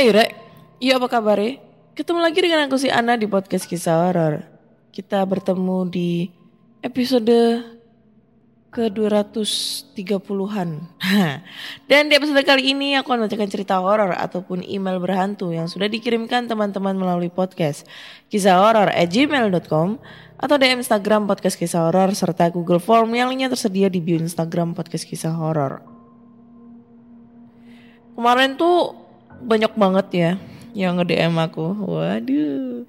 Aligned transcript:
Hai 0.00 0.16
Rek, 0.16 0.32
iya 0.80 0.96
apa 0.96 1.12
kabar 1.12 1.36
Ketemu 1.92 2.24
lagi 2.24 2.40
dengan 2.40 2.64
aku 2.64 2.80
si 2.80 2.88
Ana 2.88 3.20
di 3.20 3.28
podcast 3.28 3.68
kisah 3.68 4.08
horor. 4.08 4.48
Kita 4.88 5.20
bertemu 5.28 5.84
di 5.92 6.32
episode 6.80 7.60
ke-230-an. 8.72 10.68
Dan 11.92 12.08
di 12.08 12.16
episode 12.16 12.40
kali 12.48 12.72
ini 12.72 12.96
aku 12.96 13.12
akan 13.12 13.28
bacakan 13.28 13.52
cerita 13.52 13.76
horor 13.76 14.16
ataupun 14.16 14.64
email 14.64 14.96
berhantu 15.04 15.52
yang 15.52 15.68
sudah 15.68 15.92
dikirimkan 15.92 16.48
teman-teman 16.48 16.96
melalui 16.96 17.28
podcast 17.28 17.84
kisah 18.32 18.56
horor 18.56 18.88
at 18.88 19.12
gmail.com 19.12 20.00
atau 20.40 20.56
DM 20.56 20.80
Instagram 20.80 21.28
podcast 21.28 21.60
kisah 21.60 21.92
horor 21.92 22.16
serta 22.16 22.48
Google 22.48 22.80
Form 22.80 23.12
yang 23.12 23.28
lainnya 23.28 23.52
tersedia 23.52 23.92
di 23.92 24.00
bio 24.00 24.16
Instagram 24.16 24.72
podcast 24.72 25.04
kisah 25.04 25.36
horor. 25.36 25.84
Kemarin 28.16 28.56
tuh 28.56 28.99
banyak 29.40 29.72
banget 29.74 30.06
ya 30.12 30.30
yang 30.76 31.00
nge-DM 31.00 31.34
aku. 31.40 31.66
Waduh. 31.84 32.86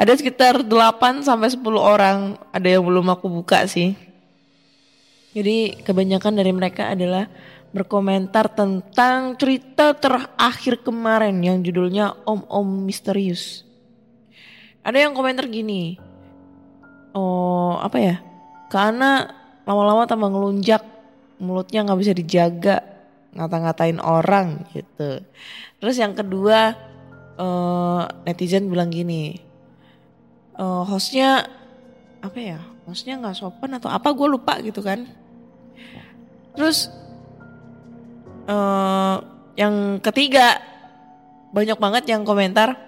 Ada 0.00 0.16
sekitar 0.16 0.64
8 0.64 1.20
sampai 1.20 1.52
10 1.52 1.60
orang, 1.76 2.40
ada 2.56 2.68
yang 2.68 2.80
belum 2.88 3.12
aku 3.12 3.28
buka 3.28 3.68
sih. 3.68 3.92
Jadi 5.36 5.76
kebanyakan 5.84 6.40
dari 6.40 6.50
mereka 6.56 6.90
adalah 6.90 7.28
berkomentar 7.70 8.50
tentang 8.50 9.38
cerita 9.38 9.94
terakhir 9.94 10.82
kemarin 10.82 11.38
yang 11.44 11.62
judulnya 11.62 12.18
Om 12.26 12.48
Om 12.50 12.68
Misterius. 12.88 13.62
Ada 14.80 15.06
yang 15.06 15.12
komentar 15.12 15.46
gini. 15.46 16.00
Oh, 17.12 17.76
apa 17.78 18.00
ya? 18.00 18.16
Karena 18.72 19.28
lama-lama 19.68 20.08
tambah 20.08 20.32
ngelunjak, 20.32 20.82
mulutnya 21.38 21.84
nggak 21.84 22.00
bisa 22.00 22.12
dijaga, 22.16 22.80
ngata-ngatain 23.34 23.98
orang 24.02 24.66
gitu. 24.74 25.22
Terus 25.78 25.96
yang 25.96 26.12
kedua 26.12 26.74
eh, 27.38 28.02
netizen 28.26 28.68
bilang 28.68 28.90
gini, 28.90 29.38
eh, 30.58 30.82
hostnya 30.86 31.46
apa 32.20 32.38
ya? 32.38 32.60
Hostnya 32.84 33.16
nggak 33.22 33.38
sopan 33.38 33.78
atau 33.78 33.88
apa? 33.88 34.10
Gue 34.10 34.28
lupa 34.28 34.58
gitu 34.60 34.82
kan. 34.82 35.06
Terus 36.58 36.90
eh, 38.50 39.16
yang 39.58 40.02
ketiga 40.02 40.58
banyak 41.50 41.78
banget 41.82 42.04
yang 42.06 42.22
komentar 42.22 42.78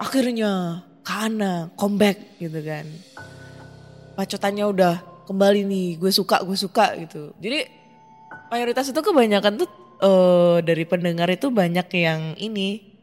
akhirnya 0.00 0.82
Kana 1.04 1.68
comeback 1.76 2.40
gitu 2.40 2.64
kan. 2.64 2.88
Pacotannya 4.16 4.64
udah 4.64 4.94
kembali 5.28 5.68
nih, 5.68 5.88
gue 6.00 6.08
suka, 6.08 6.40
gue 6.40 6.56
suka 6.56 6.96
gitu. 6.96 7.36
Jadi 7.36 7.68
mayoritas 8.48 8.90
itu 8.90 9.00
kebanyakan 9.00 9.60
tuh 9.60 9.68
eh, 10.02 10.58
dari 10.64 10.84
pendengar 10.84 11.28
itu 11.32 11.48
banyak 11.48 11.88
yang 11.94 12.20
ini. 12.36 12.94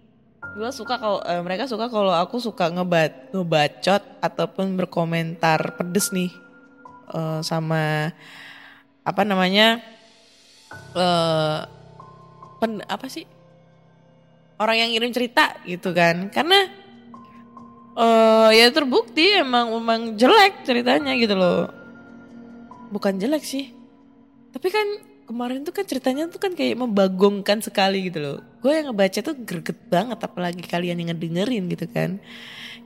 Gue 0.57 0.69
suka 0.74 1.00
kalau 1.00 1.24
eh, 1.24 1.41
mereka 1.41 1.66
suka 1.69 1.88
kalau 1.88 2.12
aku 2.12 2.41
suka 2.41 2.69
ngebat 2.69 3.31
ngebacot 3.31 4.03
ataupun 4.19 4.75
berkomentar 4.75 5.78
pedes 5.80 6.12
nih 6.12 6.31
eh, 7.13 7.40
sama 7.41 8.12
apa 9.01 9.22
namanya 9.25 9.81
eh 10.94 11.59
pen, 12.62 12.85
apa 12.85 13.09
sih 13.09 13.25
orang 14.62 14.78
yang 14.78 14.90
ngirim 14.94 15.12
cerita 15.13 15.57
gitu 15.66 15.96
kan. 15.96 16.30
Karena 16.30 16.59
eh 17.91 18.50
ya 18.56 18.68
terbukti 18.72 19.41
emang 19.41 19.72
emang 19.74 20.01
jelek 20.16 20.63
ceritanya 20.63 21.16
gitu 21.18 21.35
loh. 21.35 21.68
Bukan 22.91 23.16
jelek 23.19 23.44
sih 23.47 23.81
tapi 24.51 24.68
kan 24.68 24.88
kemarin 25.31 25.64
tuh 25.64 25.72
kan 25.72 25.88
ceritanya 25.88 26.28
tuh 26.28 26.44
kan 26.44 26.52
kayak 26.52 26.75
membagongkan 26.75 27.64
sekali 27.64 28.12
gitu 28.12 28.19
loh. 28.19 28.38
Gue 28.59 28.75
yang 28.75 28.92
ngebaca 28.92 29.24
tuh 29.24 29.36
greget 29.40 29.80
banget 29.88 30.19
apalagi 30.19 30.59
kalian 30.68 31.00
yang 31.00 31.16
ngedengerin 31.16 31.72
gitu 31.72 31.88
kan. 31.88 32.19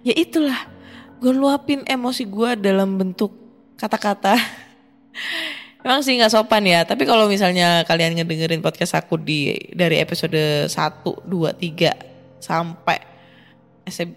Ya 0.06 0.14
itulah 0.14 0.70
gue 1.18 1.34
luapin 1.34 1.82
emosi 1.90 2.30
gue 2.30 2.54
dalam 2.62 3.02
bentuk 3.02 3.34
kata-kata. 3.82 4.38
Emang 5.86 6.06
sih 6.06 6.18
nggak 6.18 6.34
sopan 6.34 6.66
ya, 6.66 6.82
tapi 6.82 7.06
kalau 7.06 7.30
misalnya 7.30 7.86
kalian 7.86 8.18
ngedengerin 8.18 8.62
podcast 8.62 8.98
aku 8.98 9.22
di 9.22 9.54
dari 9.74 10.02
episode 10.02 10.66
1, 10.70 10.74
2, 10.74 11.26
3 11.26 12.42
sampai 12.42 12.98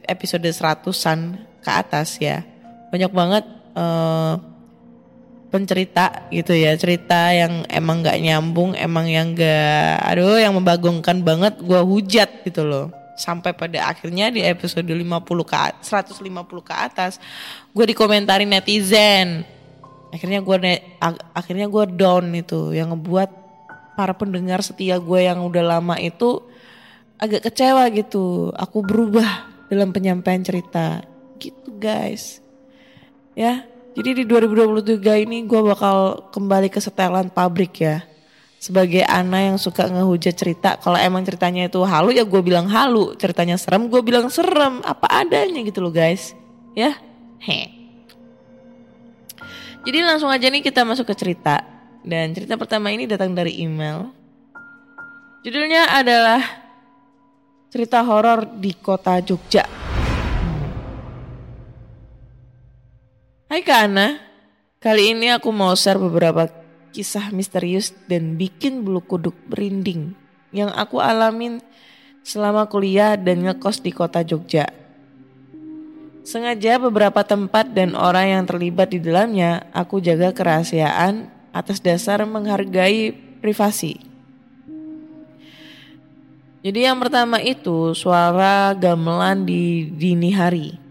episode 0.09 0.49
100-an 0.49 1.19
ke 1.65 1.71
atas 1.73 2.21
ya. 2.21 2.45
Banyak 2.93 3.13
banget 3.13 3.45
eh 3.77 4.58
pencerita 5.49 6.29
gitu 6.29 6.53
ya 6.53 6.77
cerita 6.77 7.33
yang 7.33 7.65
emang 7.73 8.05
nggak 8.05 8.21
nyambung 8.21 8.77
emang 8.77 9.09
yang 9.09 9.33
gak 9.33 9.97
aduh 10.05 10.37
yang 10.37 10.53
membagongkan 10.53 11.25
banget 11.25 11.57
gua 11.65 11.81
hujat 11.81 12.45
gitu 12.45 12.69
loh. 12.69 12.93
Sampai 13.19 13.51
pada 13.51 13.91
akhirnya 13.91 14.31
di 14.31 14.47
episode 14.47 14.87
50 14.87 15.43
ke 15.43 15.57
at- 15.57 15.83
150 15.83 16.23
ke 16.63 16.75
atas 16.77 17.19
gue 17.75 17.85
dikomentarin 17.91 18.47
netizen. 18.47 19.43
Akhirnya 20.15 20.39
gue 20.39 20.57
akhirnya 21.35 21.67
gue 21.67 21.85
down 21.99 22.31
itu 22.31 22.73
yang 22.73 22.95
ngebuat 22.95 23.31
para 23.99 24.15
pendengar 24.15 24.63
setia 24.63 25.03
gue 25.03 25.27
yang 25.27 25.43
udah 25.43 25.65
lama 25.67 25.99
itu 25.99 26.39
agak 27.19 27.51
kecewa 27.51 27.91
gitu. 27.91 28.55
Aku 28.55 28.87
berubah 28.87 29.51
dalam 29.67 29.91
penyampaian 29.91 30.41
cerita. 30.47 31.03
Gitu 31.43 31.75
guys. 31.75 32.39
Ya 33.35 33.67
jadi 33.97 34.11
di 34.13 34.25
2023 34.29 35.25
ini 35.25 35.49
gue 35.49 35.61
bakal 35.65 36.29
kembali 36.31 36.69
ke 36.69 36.79
setelan 36.83 37.33
pabrik 37.33 37.81
ya. 37.81 38.05
Sebagai 38.59 39.07
Ana 39.07 39.55
yang 39.55 39.59
suka 39.59 39.87
ngehujat 39.87 40.35
cerita. 40.35 40.75
Kalau 40.83 40.99
emang 40.99 41.23
ceritanya 41.23 41.71
itu 41.71 41.79
halu 41.87 42.11
ya 42.11 42.27
gue 42.27 42.43
bilang 42.43 42.67
halu. 42.67 43.15
Ceritanya 43.15 43.55
serem 43.55 43.87
gue 43.87 44.03
bilang 44.03 44.27
serem. 44.29 44.83
Apa 44.83 45.23
adanya 45.23 45.63
gitu 45.63 45.79
loh 45.79 45.95
guys. 45.95 46.35
Ya. 46.75 46.99
He. 47.39 47.71
Jadi 49.87 49.99
langsung 50.03 50.29
aja 50.29 50.51
nih 50.51 50.61
kita 50.61 50.83
masuk 50.83 51.07
ke 51.07 51.15
cerita. 51.15 51.63
Dan 52.03 52.35
cerita 52.35 52.59
pertama 52.59 52.91
ini 52.91 53.07
datang 53.07 53.31
dari 53.31 53.63
email. 53.63 54.11
Judulnya 55.47 55.95
adalah 55.95 56.43
cerita 57.71 58.03
horor 58.03 58.59
di 58.59 58.75
kota 58.75 59.23
Jogja. 59.23 59.88
Hai 63.49 63.65
Kak 63.65 63.89
Ana, 63.89 64.21
kali 64.77 65.17
ini 65.17 65.33
aku 65.33 65.49
mau 65.57 65.73
share 65.73 65.97
beberapa 65.97 66.53
kisah 66.93 67.33
misterius 67.33 67.97
dan 68.05 68.37
bikin 68.37 68.85
bulu 68.85 69.01
kuduk 69.01 69.33
berinding 69.49 70.13
yang 70.53 70.69
aku 70.69 71.01
alamin 71.01 71.65
selama 72.21 72.69
kuliah 72.69 73.17
dan 73.17 73.49
ngekos 73.49 73.81
di 73.81 73.89
kota 73.89 74.21
Jogja. 74.21 74.69
Sengaja 76.29 76.77
beberapa 76.77 77.25
tempat 77.25 77.73
dan 77.73 77.97
orang 77.97 78.37
yang 78.37 78.45
terlibat 78.45 78.93
di 78.93 79.01
dalamnya 79.01 79.65
aku 79.73 79.97
jaga 80.05 80.37
kerahasiaan 80.37 81.33
atas 81.57 81.81
dasar 81.81 82.21
menghargai 82.29 83.17
privasi. 83.41 83.97
Jadi 86.61 86.85
yang 86.85 87.01
pertama 87.01 87.41
itu 87.41 87.97
suara 87.97 88.77
gamelan 88.77 89.49
di 89.49 89.89
dini 89.89 90.37
hari. 90.37 90.88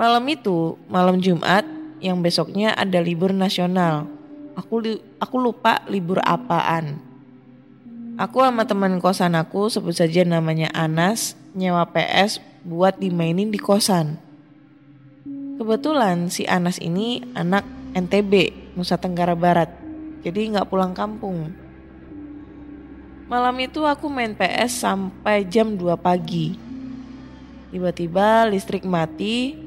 Malam 0.00 0.24
itu, 0.32 0.80
malam 0.88 1.20
Jumat 1.20 1.68
yang 2.00 2.24
besoknya 2.24 2.72
ada 2.72 3.04
libur 3.04 3.36
nasional. 3.36 4.08
Aku 4.56 4.80
li- 4.80 5.04
aku 5.20 5.36
lupa 5.36 5.84
libur 5.92 6.24
apaan. 6.24 6.96
Aku 8.16 8.40
sama 8.40 8.64
teman 8.64 8.96
kosan 8.96 9.36
aku 9.36 9.68
sebut 9.68 9.92
saja 9.92 10.24
namanya 10.24 10.72
Anas 10.72 11.36
nyewa 11.52 11.84
PS 11.92 12.40
buat 12.64 12.96
dimainin 12.96 13.52
di 13.52 13.60
kosan. 13.60 14.16
Kebetulan 15.60 16.32
si 16.32 16.48
Anas 16.48 16.80
ini 16.80 17.20
anak 17.36 17.68
NTB, 17.92 18.72
Nusa 18.80 18.96
Tenggara 18.96 19.36
Barat. 19.36 19.68
Jadi 20.24 20.48
nggak 20.56 20.72
pulang 20.72 20.96
kampung. 20.96 21.52
Malam 23.28 23.52
itu 23.60 23.84
aku 23.84 24.08
main 24.08 24.32
PS 24.32 24.80
sampai 24.80 25.44
jam 25.44 25.76
2 25.76 25.92
pagi. 26.00 26.56
Tiba-tiba 27.68 28.48
listrik 28.48 28.88
mati, 28.88 29.59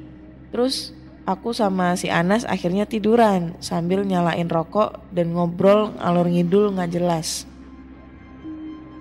terus 0.53 0.93
aku 1.25 1.49
sama 1.49 1.97
si 1.97 2.13
Anas 2.13 2.45
akhirnya 2.45 2.85
tiduran 2.85 3.57
sambil 3.57 4.05
nyalain 4.05 4.45
rokok 4.45 5.01
dan 5.09 5.33
ngobrol 5.33 5.97
ngalor 5.97 6.29
ngidul 6.29 6.77
nggak 6.77 6.93
jelas. 6.93 7.49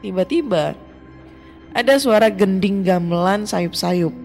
Tiba-tiba 0.00 0.74
ada 1.76 1.94
suara 2.00 2.32
gending 2.32 2.82
gamelan 2.82 3.44
sayup-sayup. 3.44 4.16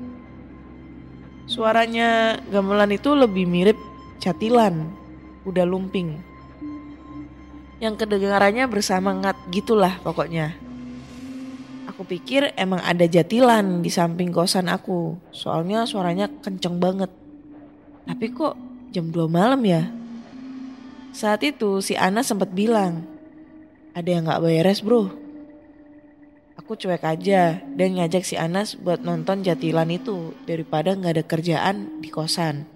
Suaranya 1.48 2.40
gamelan 2.52 2.92
itu 2.92 3.16
lebih 3.16 3.48
mirip 3.48 3.80
catilan, 4.20 4.92
udah 5.48 5.64
lumping. 5.64 6.20
Yang 7.80 8.04
kedengarannya 8.04 8.66
bersemangat 8.68 9.38
gitulah 9.54 9.96
pokoknya. 10.04 10.67
Aku 11.98 12.06
pikir 12.06 12.54
emang 12.54 12.78
ada 12.86 13.10
jatilan 13.10 13.82
di 13.82 13.90
samping 13.90 14.30
kosan 14.30 14.70
aku, 14.70 15.18
soalnya 15.34 15.82
suaranya 15.90 16.30
kenceng 16.46 16.78
banget. 16.78 17.10
Tapi 18.06 18.26
kok 18.38 18.54
jam 18.94 19.10
2 19.10 19.26
malam 19.26 19.58
ya? 19.66 19.90
Saat 21.10 21.42
itu 21.42 21.82
si 21.82 21.98
Ana 21.98 22.22
sempat 22.22 22.54
bilang, 22.54 23.02
ada 23.98 24.06
yang 24.14 24.30
gak 24.30 24.46
beres 24.46 24.86
bro. 24.86 25.10
Aku 26.62 26.78
cuek 26.78 27.02
aja 27.02 27.66
dan 27.66 27.98
ngajak 27.98 28.22
si 28.22 28.38
Anas 28.38 28.78
buat 28.78 29.02
nonton 29.02 29.42
jatilan 29.42 29.90
itu 29.90 30.38
daripada 30.46 30.94
nggak 30.94 31.14
ada 31.18 31.26
kerjaan 31.26 31.98
di 31.98 32.14
kosan. 32.14 32.70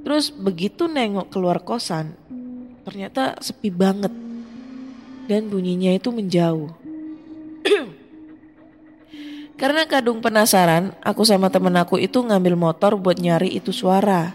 Terus 0.00 0.32
begitu 0.32 0.88
nengok 0.88 1.28
keluar 1.28 1.60
kosan, 1.60 2.16
ternyata 2.88 3.36
sepi 3.44 3.68
banget 3.68 4.16
dan 5.28 5.52
bunyinya 5.52 5.92
itu 5.92 6.08
menjauh. 6.08 6.81
Karena 9.60 9.86
kadung 9.86 10.18
penasaran, 10.18 10.94
aku 11.02 11.22
sama 11.22 11.46
temen 11.48 11.74
aku 11.78 11.98
itu 11.98 12.18
ngambil 12.18 12.58
motor 12.58 12.98
buat 12.98 13.18
nyari 13.18 13.54
itu 13.54 13.70
suara. 13.70 14.34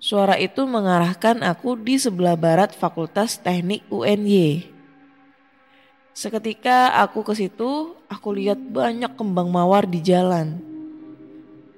Suara 0.00 0.40
itu 0.40 0.64
mengarahkan 0.64 1.44
aku 1.44 1.76
di 1.76 2.00
sebelah 2.00 2.32
barat 2.32 2.72
Fakultas 2.72 3.36
Teknik 3.36 3.84
UNY. 3.92 4.64
Seketika 6.16 6.96
aku 7.04 7.20
ke 7.20 7.36
situ, 7.36 7.92
aku 8.08 8.32
lihat 8.32 8.56
banyak 8.56 9.12
kembang 9.12 9.52
mawar 9.52 9.84
di 9.84 10.00
jalan. 10.00 10.56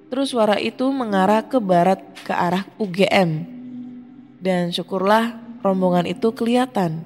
Terus 0.07 0.31
suara 0.31 0.55
itu 0.55 0.87
mengarah 0.93 1.43
ke 1.43 1.59
barat 1.59 1.99
ke 2.23 2.31
arah 2.31 2.63
UGM. 2.79 3.43
Dan 4.39 4.71
syukurlah 4.71 5.35
rombongan 5.59 6.07
itu 6.07 6.31
kelihatan. 6.31 7.03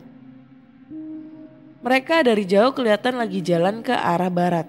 Mereka 1.88 2.20
dari 2.20 2.44
jauh 2.44 2.76
kelihatan 2.76 3.16
lagi 3.16 3.40
jalan 3.40 3.80
ke 3.80 3.96
arah 3.96 4.28
barat. 4.28 4.68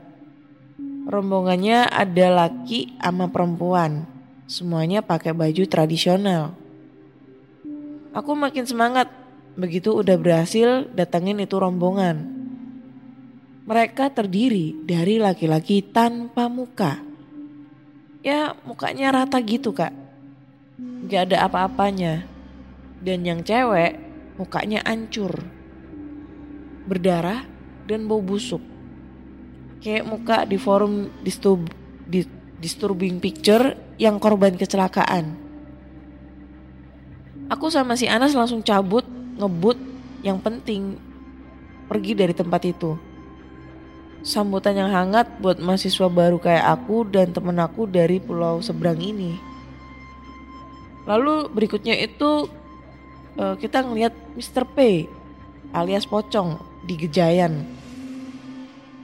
Rombongannya 1.11 1.91
ada 1.91 2.31
laki 2.31 2.94
sama 2.94 3.26
perempuan. 3.26 4.06
Semuanya 4.47 5.03
pakai 5.03 5.35
baju 5.35 5.67
tradisional. 5.67 6.55
Aku 8.15 8.38
makin 8.38 8.70
semangat 8.70 9.11
begitu 9.59 9.99
udah 9.99 10.15
berhasil 10.15 10.87
datangin 10.94 11.43
itu 11.43 11.59
rombongan. 11.59 12.23
Mereka 13.67 14.15
terdiri 14.15 14.79
dari 14.87 15.19
laki-laki 15.19 15.82
tanpa 15.82 16.47
muka. 16.47 17.03
Ya 18.23 18.55
mukanya 18.62 19.11
rata 19.11 19.43
gitu 19.43 19.75
kak. 19.75 19.91
Gak 21.11 21.35
ada 21.35 21.50
apa-apanya. 21.50 22.31
Dan 23.03 23.26
yang 23.26 23.43
cewek 23.43 23.99
mukanya 24.38 24.87
ancur. 24.87 25.57
Berdarah 26.88 27.44
dan 27.85 28.08
bau 28.08 28.25
busuk. 28.25 28.64
Kayak 29.85 30.08
muka 30.08 30.49
di 30.49 30.56
forum 30.56 31.12
disturb, 31.20 31.69
di, 32.08 32.25
disturbing 32.58 33.20
picture 33.20 33.76
yang 34.00 34.17
korban 34.17 34.56
kecelakaan. 34.56 35.37
Aku 37.52 37.69
sama 37.69 37.94
si 37.94 38.08
Anas 38.08 38.32
langsung 38.32 38.64
cabut, 38.64 39.05
ngebut, 39.37 39.79
yang 40.25 40.40
penting 40.40 40.99
pergi 41.88 42.12
dari 42.12 42.35
tempat 42.35 42.64
itu 42.69 42.99
sambutan 44.23 44.75
yang 44.75 44.91
hangat 44.91 45.38
buat 45.38 45.56
mahasiswa 45.62 46.11
baru 46.11 46.37
kayak 46.43 46.64
aku 46.67 47.06
dan 47.06 47.31
temen 47.31 47.56
aku 47.56 47.87
dari 47.87 48.19
pulau 48.19 48.58
seberang 48.58 48.99
ini. 48.99 49.38
Lalu 51.08 51.49
berikutnya 51.49 51.96
itu 51.96 52.50
uh, 53.41 53.56
kita 53.56 53.81
ngeliat 53.87 54.12
Mr. 54.37 54.69
P 54.69 55.08
alias 55.73 56.05
Pocong 56.05 56.61
di 56.88 56.96
Gejayan. 56.96 57.69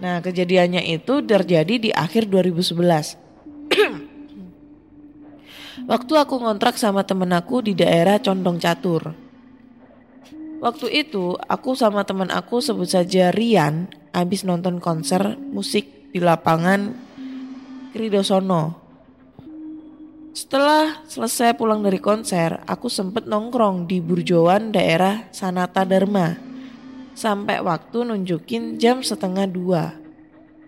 Nah 0.00 0.24
kejadiannya 0.24 0.88
itu 0.88 1.20
terjadi 1.20 1.74
di 1.76 1.92
akhir 1.92 2.32
2011. 2.32 3.20
Waktu 5.90 6.12
aku 6.16 6.34
ngontrak 6.40 6.80
sama 6.80 7.04
temen 7.04 7.28
aku 7.36 7.60
di 7.60 7.76
daerah 7.76 8.16
Condong 8.24 8.56
Catur. 8.56 9.12
Waktu 10.64 11.04
itu 11.04 11.36
aku 11.36 11.76
sama 11.76 12.08
teman 12.08 12.32
aku 12.32 12.64
sebut 12.64 12.88
saja 12.88 13.28
Rian 13.28 13.92
habis 14.16 14.48
nonton 14.48 14.80
konser 14.80 15.36
musik 15.36 16.08
di 16.08 16.24
lapangan 16.24 16.96
Kridosono. 17.92 18.84
Setelah 20.34 21.06
selesai 21.06 21.54
pulang 21.54 21.78
dari 21.78 22.02
konser, 22.02 22.58
aku 22.66 22.90
sempet 22.90 23.22
nongkrong 23.22 23.86
di 23.86 24.02
Burjoan 24.02 24.74
daerah 24.74 25.30
Sanata 25.30 25.86
Dharma. 25.86 26.34
Sampai 27.14 27.62
waktu 27.62 28.02
nunjukin 28.02 28.76
jam 28.76 29.00
setengah 29.00 29.46
dua. 29.46 29.94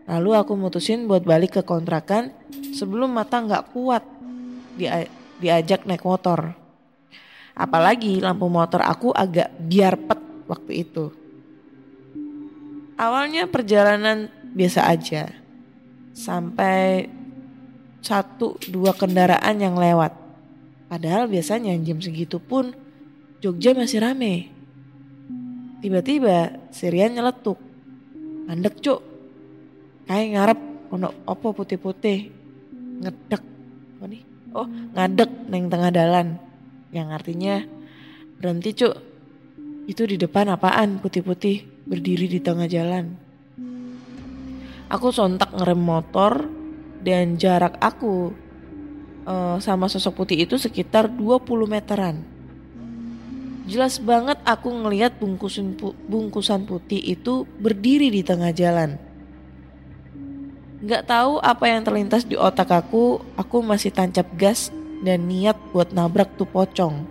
Lalu 0.06 0.30
aku 0.38 0.54
mutusin 0.54 1.10
buat 1.10 1.26
balik 1.26 1.58
ke 1.58 1.62
kontrakan 1.66 2.30
sebelum 2.70 3.10
mata 3.10 3.42
nggak 3.42 3.74
kuat 3.74 4.06
dia, 4.78 5.10
diajak 5.42 5.82
naik 5.82 6.06
motor. 6.06 6.54
Apalagi 7.58 8.22
lampu 8.22 8.46
motor 8.46 8.86
aku 8.86 9.10
agak 9.10 9.50
biar 9.58 9.98
pet 9.98 10.20
waktu 10.46 10.86
itu. 10.86 11.10
Awalnya 12.96 13.50
perjalanan 13.50 14.30
biasa 14.54 14.86
aja. 14.86 15.28
Sampai 16.16 17.10
satu 18.00 18.56
dua 18.70 18.94
kendaraan 18.94 19.58
yang 19.58 19.74
lewat. 19.74 20.14
Padahal 20.86 21.26
biasanya 21.26 21.74
jam 21.82 21.98
segitu 21.98 22.38
pun 22.38 22.72
Jogja 23.42 23.76
masih 23.76 24.00
rame. 24.00 24.55
Tiba-tiba 25.86 26.66
Sirian 26.74 27.14
nyeletuk. 27.14 27.62
Mandek 28.50 28.82
cuk. 28.82 28.98
Kayak 30.10 30.26
ngarep 30.34 30.60
ono 30.90 31.14
opo 31.30 31.54
putih-putih. 31.54 32.26
Ngedek. 33.06 33.42
Apa 33.94 34.04
nih? 34.10 34.22
Oh 34.50 34.66
ngadek 34.66 35.30
neng 35.46 35.70
tengah 35.70 35.94
dalan 35.94 36.42
yang 36.90 37.14
artinya 37.14 37.62
berhenti 38.34 38.74
cuk. 38.82 38.98
Itu 39.86 40.10
di 40.10 40.18
depan 40.18 40.50
apaan 40.50 40.98
putih-putih 40.98 41.86
berdiri 41.86 42.26
di 42.34 42.42
tengah 42.42 42.66
jalan. 42.66 43.06
Aku 44.90 45.14
sontak 45.14 45.54
ngerem 45.54 45.78
motor 45.78 46.50
dan 47.06 47.38
jarak 47.38 47.78
aku 47.78 48.34
uh, 49.22 49.62
sama 49.62 49.86
sosok 49.86 50.26
putih 50.26 50.50
itu 50.50 50.58
sekitar 50.58 51.06
20 51.06 51.46
meteran. 51.70 52.26
Jelas 53.66 53.98
banget 53.98 54.38
aku 54.46 54.70
ngelihat 54.70 55.18
bungkusan 55.18 55.74
bungkusan 56.06 56.70
putih 56.70 57.02
itu 57.02 57.42
berdiri 57.58 58.14
di 58.14 58.22
tengah 58.22 58.54
jalan. 58.54 58.94
Gak 60.86 61.10
tahu 61.10 61.42
apa 61.42 61.66
yang 61.66 61.82
terlintas 61.82 62.22
di 62.22 62.38
otak 62.38 62.70
aku, 62.70 63.18
aku 63.34 63.56
masih 63.66 63.90
tancap 63.90 64.30
gas 64.38 64.70
dan 65.02 65.26
niat 65.26 65.58
buat 65.74 65.90
nabrak 65.90 66.38
tuh 66.38 66.46
pocong. 66.46 67.02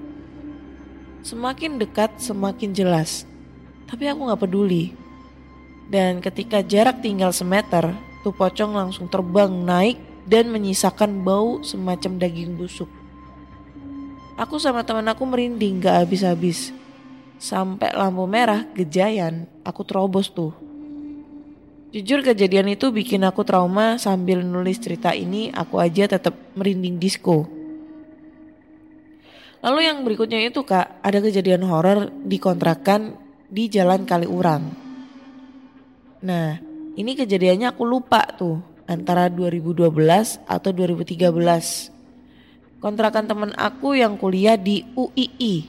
Semakin 1.27 1.75
dekat 1.75 2.23
semakin 2.23 2.71
jelas, 2.71 3.27
tapi 3.91 4.07
aku 4.07 4.31
gak 4.31 4.47
peduli. 4.47 4.95
Dan 5.91 6.23
ketika 6.23 6.63
jarak 6.63 7.03
tinggal 7.03 7.35
semeter, 7.35 7.91
tuh 8.23 8.31
pocong 8.31 8.71
langsung 8.73 9.11
terbang 9.11 9.51
naik 9.51 9.99
dan 10.23 10.49
menyisakan 10.49 11.19
bau 11.21 11.59
semacam 11.61 12.15
daging 12.15 12.55
busuk. 12.55 12.87
Aku 14.35 14.59
sama 14.59 14.83
teman 14.83 15.07
aku 15.07 15.23
merinding 15.23 15.79
gak 15.79 16.03
habis-habis. 16.03 16.75
Sampai 17.39 17.95
lampu 17.95 18.27
merah 18.27 18.67
gejayan, 18.75 19.47
aku 19.63 19.87
terobos 19.87 20.27
tuh. 20.27 20.51
Jujur 21.95 22.19
kejadian 22.19 22.75
itu 22.75 22.91
bikin 22.91 23.23
aku 23.23 23.47
trauma 23.47 23.95
sambil 23.95 24.43
nulis 24.43 24.75
cerita 24.83 25.15
ini 25.15 25.47
aku 25.55 25.79
aja 25.79 26.11
tetap 26.11 26.35
merinding 26.51 26.99
disco. 26.99 27.47
Lalu 29.63 29.79
yang 29.87 30.03
berikutnya 30.03 30.43
itu 30.43 30.67
kak, 30.67 30.99
ada 30.99 31.23
kejadian 31.23 31.63
horor 31.63 32.11
di 32.11 32.35
kontrakan 32.35 33.15
di 33.47 33.71
Jalan 33.71 34.03
Kaliurang. 34.03 34.63
Nah, 36.27 36.59
ini 36.99 37.15
kejadiannya 37.15 37.71
aku 37.71 37.87
lupa 37.87 38.27
tuh 38.35 38.59
antara 38.83 39.31
2012 39.31 40.43
atau 40.43 40.69
2013. 40.75 41.94
Kontrakan 42.85 43.25
temen 43.25 43.49
aku 43.57 43.97
yang 43.97 44.13
kuliah 44.13 44.61
di 44.61 44.85
UII. 44.93 45.65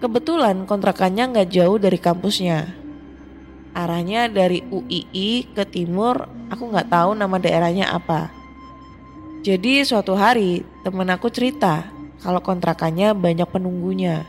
Kebetulan 0.00 0.64
kontrakannya 0.64 1.36
nggak 1.36 1.52
jauh 1.52 1.76
dari 1.76 2.00
kampusnya. 2.00 2.72
Arahnya 3.76 4.32
dari 4.32 4.64
UII 4.72 5.52
ke 5.52 5.68
timur, 5.68 6.24
aku 6.48 6.72
nggak 6.72 6.88
tahu 6.88 7.12
nama 7.12 7.36
daerahnya 7.36 7.92
apa. 7.92 8.32
Jadi 9.44 9.84
suatu 9.84 10.16
hari 10.16 10.64
temen 10.80 11.12
aku 11.12 11.28
cerita 11.28 11.84
kalau 12.24 12.40
kontrakannya 12.40 13.12
banyak 13.12 13.52
penunggunya. 13.52 14.24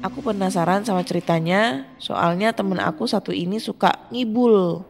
Aku 0.00 0.24
penasaran 0.24 0.88
sama 0.88 1.04
ceritanya, 1.04 1.84
soalnya 2.00 2.56
temen 2.56 2.80
aku 2.80 3.04
satu 3.04 3.28
ini 3.28 3.60
suka 3.60 4.08
ngibul. 4.08 4.88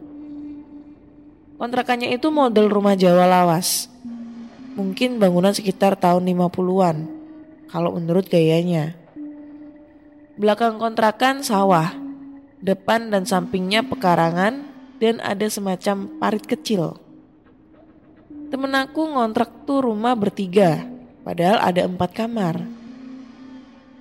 Kontrakannya 1.59 2.15
itu 2.15 2.31
model 2.31 2.71
rumah 2.71 2.95
Jawa 2.95 3.27
lawas. 3.27 3.91
Mungkin 4.71 5.19
bangunan 5.19 5.51
sekitar 5.51 5.99
tahun 5.99 6.23
50-an, 6.31 6.97
kalau 7.67 7.91
menurut 7.95 8.31
gayanya. 8.31 8.95
Belakang 10.39 10.79
kontrakan 10.79 11.43
sawah, 11.43 11.91
depan 12.63 13.11
dan 13.11 13.27
sampingnya 13.27 13.83
pekarangan, 13.83 14.63
dan 15.03 15.19
ada 15.19 15.47
semacam 15.51 16.07
parit 16.21 16.45
kecil. 16.47 16.95
Temen 18.47 18.71
aku 18.75 19.11
ngontrak 19.11 19.67
tuh 19.67 19.83
rumah 19.83 20.15
bertiga, 20.15 20.87
padahal 21.27 21.59
ada 21.59 21.83
empat 21.83 22.11
kamar. 22.15 22.55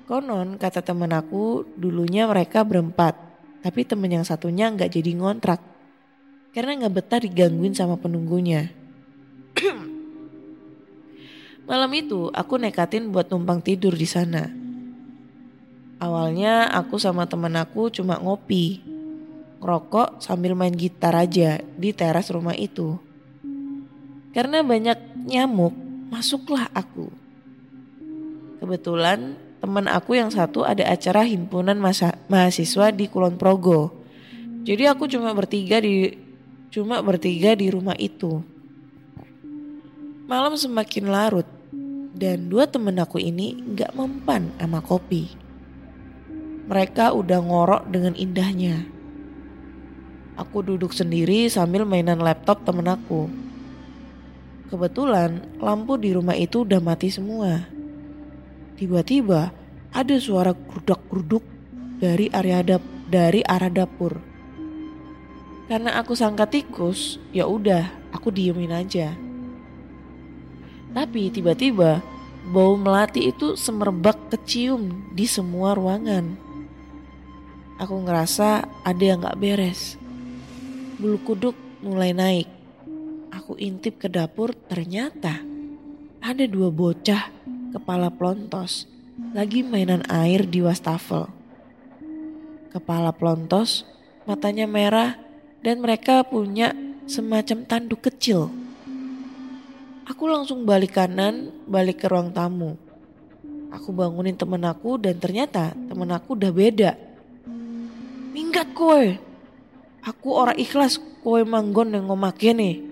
Konon 0.07 0.59
kata 0.59 0.83
temen 0.83 1.11
aku 1.11 1.67
dulunya 1.75 2.27
mereka 2.31 2.63
berempat, 2.63 3.19
tapi 3.63 3.83
temen 3.83 4.11
yang 4.11 4.27
satunya 4.27 4.71
nggak 4.71 4.91
jadi 4.91 5.19
ngontrak 5.19 5.63
karena 6.51 6.83
nggak 6.83 6.95
betah 6.95 7.21
digangguin 7.23 7.75
sama 7.75 7.95
penunggunya. 7.95 8.71
Malam 11.71 11.95
itu 11.95 12.27
aku 12.35 12.59
nekatin 12.59 13.15
buat 13.15 13.31
numpang 13.31 13.63
tidur 13.63 13.95
di 13.95 14.03
sana. 14.03 14.51
Awalnya 16.03 16.67
aku 16.67 16.99
sama 16.99 17.31
temen 17.31 17.55
aku 17.55 17.95
cuma 17.95 18.19
ngopi, 18.19 18.83
ngerokok 19.63 20.19
sambil 20.19 20.59
main 20.59 20.75
gitar 20.75 21.15
aja 21.15 21.63
di 21.63 21.95
teras 21.95 22.27
rumah 22.35 22.59
itu. 22.59 22.99
Karena 24.35 24.67
banyak 24.67 25.31
nyamuk, 25.31 25.71
masuklah 26.11 26.67
aku. 26.75 27.07
Kebetulan 28.59 29.39
teman 29.63 29.87
aku 29.87 30.19
yang 30.19 30.35
satu 30.35 30.67
ada 30.67 30.91
acara 30.91 31.23
himpunan 31.23 31.79
masa, 31.79 32.19
mahasiswa 32.27 32.91
di 32.91 33.07
Kulon 33.07 33.39
Progo. 33.39 33.95
Jadi 34.67 34.91
aku 34.91 35.07
cuma 35.07 35.31
bertiga 35.39 35.79
di 35.79 36.19
cuma 36.75 36.99
bertiga 36.99 37.55
di 37.55 37.71
rumah 37.71 37.95
itu. 37.95 38.43
Malam 40.27 40.59
semakin 40.59 41.07
larut 41.07 41.60
dan 42.15 42.51
dua 42.51 42.67
temen 42.67 42.99
aku 42.99 43.23
ini 43.23 43.55
nggak 43.55 43.95
mempan 43.95 44.51
sama 44.59 44.83
kopi. 44.83 45.31
Mereka 46.71 47.15
udah 47.15 47.39
ngorok 47.43 47.83
dengan 47.91 48.15
indahnya. 48.15 48.87
Aku 50.39 50.63
duduk 50.63 50.95
sendiri 50.95 51.51
sambil 51.51 51.83
mainan 51.83 52.23
laptop 52.23 52.63
temen 52.63 52.87
aku. 52.87 53.27
Kebetulan 54.71 55.43
lampu 55.59 55.99
di 55.99 56.15
rumah 56.15 56.39
itu 56.39 56.63
udah 56.63 56.79
mati 56.79 57.11
semua. 57.11 57.67
Tiba-tiba 58.79 59.51
ada 59.91 60.17
suara 60.23 60.55
gerudak-geruduk 60.55 61.43
dari 61.99 62.31
dari 63.11 63.43
arah 63.43 63.69
dapur. 63.69 64.23
Karena 65.67 65.99
aku 65.99 66.15
sangka 66.15 66.47
tikus, 66.51 67.19
ya 67.31 67.47
udah, 67.47 68.11
aku 68.15 68.31
diemin 68.31 68.75
aja. 68.75 69.30
Tapi 70.91 71.31
tiba-tiba 71.31 72.03
bau 72.51 72.75
melati 72.75 73.31
itu 73.31 73.55
semerbak 73.55 74.33
kecium 74.35 75.13
di 75.15 75.29
semua 75.29 75.79
ruangan. 75.79 76.35
Aku 77.81 77.97
ngerasa 78.05 78.67
ada 78.85 79.05
yang 79.05 79.25
gak 79.25 79.41
beres. 79.41 79.97
Bulu 81.01 81.17
kuduk 81.25 81.57
mulai 81.81 82.13
naik. 82.13 82.49
Aku 83.31 83.57
intip 83.57 84.03
ke 84.03 84.11
dapur 84.11 84.53
ternyata 84.53 85.41
ada 86.21 86.45
dua 86.45 86.69
bocah 86.69 87.33
kepala 87.73 88.13
plontos, 88.13 88.85
lagi 89.33 89.65
mainan 89.65 90.05
air 90.11 90.45
di 90.45 90.61
wastafel. 90.61 91.31
Kepala 92.71 93.15
plontos, 93.15 93.89
matanya 94.29 94.67
merah, 94.69 95.17
dan 95.65 95.81
mereka 95.81 96.23
punya 96.27 96.75
semacam 97.09 97.65
tanduk 97.67 98.05
kecil. 98.13 98.53
Aku 100.11 100.27
langsung 100.27 100.67
balik 100.67 100.99
kanan, 100.99 101.55
balik 101.71 102.03
ke 102.03 102.11
ruang 102.11 102.35
tamu. 102.35 102.75
Aku 103.71 103.95
bangunin 103.95 104.35
temen 104.35 104.59
aku 104.67 104.99
dan 104.99 105.15
ternyata 105.23 105.71
temen 105.71 106.11
aku 106.11 106.35
udah 106.35 106.51
beda. 106.51 106.99
Minggat 108.35 108.75
kowe. 108.75 109.07
Aku 110.03 110.35
orang 110.35 110.59
ikhlas 110.59 110.99
kowe 111.23 111.39
manggon 111.47 111.95
yang 111.95 112.11
ngomake 112.11 112.51
nih. 112.51 112.83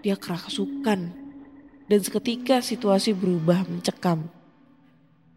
Dia 0.00 0.16
kerasukan 0.16 1.12
dan 1.84 2.00
seketika 2.00 2.64
situasi 2.64 3.12
berubah 3.12 3.68
mencekam. 3.68 4.32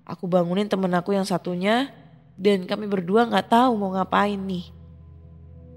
Aku 0.08 0.24
bangunin 0.31 0.72
temen 0.72 0.96
aku 0.96 1.19
yang 1.19 1.27
satunya 1.27 1.91
dan 2.39 2.63
kami 2.63 2.88
berdua 2.88 3.27
gak 3.27 3.51
tahu 3.51 3.75
mau 3.75 3.91
ngapain 3.91 4.39
nih. 4.39 4.72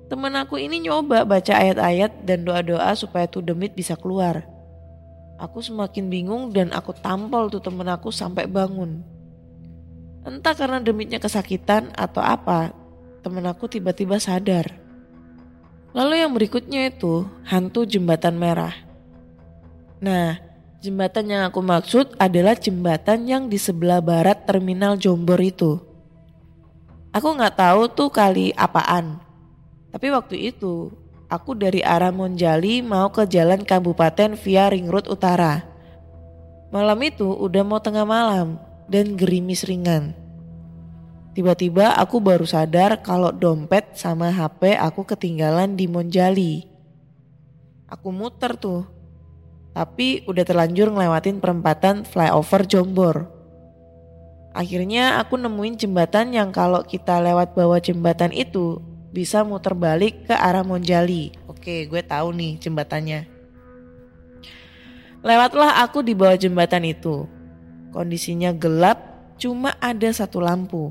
Temen 0.06 0.38
aku 0.38 0.54
ini 0.62 0.86
nyoba 0.86 1.26
baca 1.26 1.50
ayat-ayat 1.50 2.22
dan 2.22 2.46
doa-doa 2.46 2.94
supaya 2.94 3.26
tuh 3.26 3.42
demit 3.42 3.74
bisa 3.74 3.98
keluar. 3.98 4.51
Aku 5.42 5.58
semakin 5.58 6.06
bingung 6.06 6.54
dan 6.54 6.70
aku 6.70 6.94
tampol 6.94 7.50
tuh 7.50 7.58
temen 7.58 7.90
aku 7.90 8.14
sampai 8.14 8.46
bangun. 8.46 9.02
Entah 10.22 10.54
karena 10.54 10.78
demitnya 10.78 11.18
kesakitan 11.18 11.90
atau 11.98 12.22
apa, 12.22 12.70
temen 13.26 13.42
aku 13.50 13.66
tiba-tiba 13.66 14.22
sadar. 14.22 14.70
Lalu 15.90 16.22
yang 16.22 16.30
berikutnya 16.30 16.94
itu 16.94 17.26
hantu 17.42 17.82
jembatan 17.82 18.38
merah. 18.38 18.70
Nah, 19.98 20.52
Jembatan 20.82 21.30
yang 21.30 21.42
aku 21.46 21.62
maksud 21.62 22.18
adalah 22.18 22.58
jembatan 22.58 23.22
yang 23.22 23.46
di 23.46 23.54
sebelah 23.54 24.02
barat 24.02 24.42
terminal 24.42 24.98
Jombor 24.98 25.38
itu. 25.38 25.78
Aku 27.14 27.38
nggak 27.38 27.54
tahu 27.54 27.86
tuh 27.86 28.10
kali 28.10 28.50
apaan. 28.58 29.22
Tapi 29.94 30.10
waktu 30.10 30.50
itu 30.50 30.90
aku 31.32 31.56
dari 31.56 31.80
arah 31.80 32.12
Monjali 32.12 32.84
mau 32.84 33.08
ke 33.08 33.24
jalan 33.24 33.64
kabupaten 33.64 34.36
via 34.36 34.68
Ring 34.68 34.92
Road 34.92 35.08
Utara. 35.08 35.64
Malam 36.68 37.00
itu 37.08 37.24
udah 37.24 37.64
mau 37.64 37.80
tengah 37.80 38.04
malam 38.04 38.60
dan 38.84 39.16
gerimis 39.16 39.64
ringan. 39.64 40.12
Tiba-tiba 41.32 41.96
aku 41.96 42.20
baru 42.20 42.44
sadar 42.44 43.00
kalau 43.00 43.32
dompet 43.32 43.96
sama 43.96 44.28
HP 44.28 44.76
aku 44.76 45.08
ketinggalan 45.08 45.72
di 45.72 45.88
Monjali. 45.88 46.68
Aku 47.88 48.12
muter 48.12 48.52
tuh 48.60 48.84
tapi 49.72 50.20
udah 50.28 50.44
terlanjur 50.44 50.92
ngelewatin 50.92 51.40
perempatan 51.40 52.04
flyover 52.04 52.68
Jombor. 52.68 53.16
Akhirnya 54.52 55.16
aku 55.16 55.40
nemuin 55.40 55.80
jembatan 55.80 56.36
yang 56.36 56.52
kalau 56.52 56.84
kita 56.84 57.16
lewat 57.24 57.56
bawah 57.56 57.80
jembatan 57.80 58.36
itu 58.36 58.91
bisa 59.12 59.44
muter 59.44 59.76
balik 59.76 60.26
ke 60.26 60.34
arah 60.34 60.64
Monjali. 60.64 61.36
Oke, 61.44 61.84
gue 61.84 62.02
tahu 62.02 62.32
nih 62.32 62.56
jembatannya. 62.58 63.28
Lewatlah 65.22 65.84
aku 65.84 66.02
di 66.02 66.16
bawah 66.18 66.34
jembatan 66.34 66.82
itu. 66.82 67.30
Kondisinya 67.94 68.50
gelap, 68.50 68.98
cuma 69.38 69.76
ada 69.78 70.10
satu 70.10 70.42
lampu. 70.42 70.90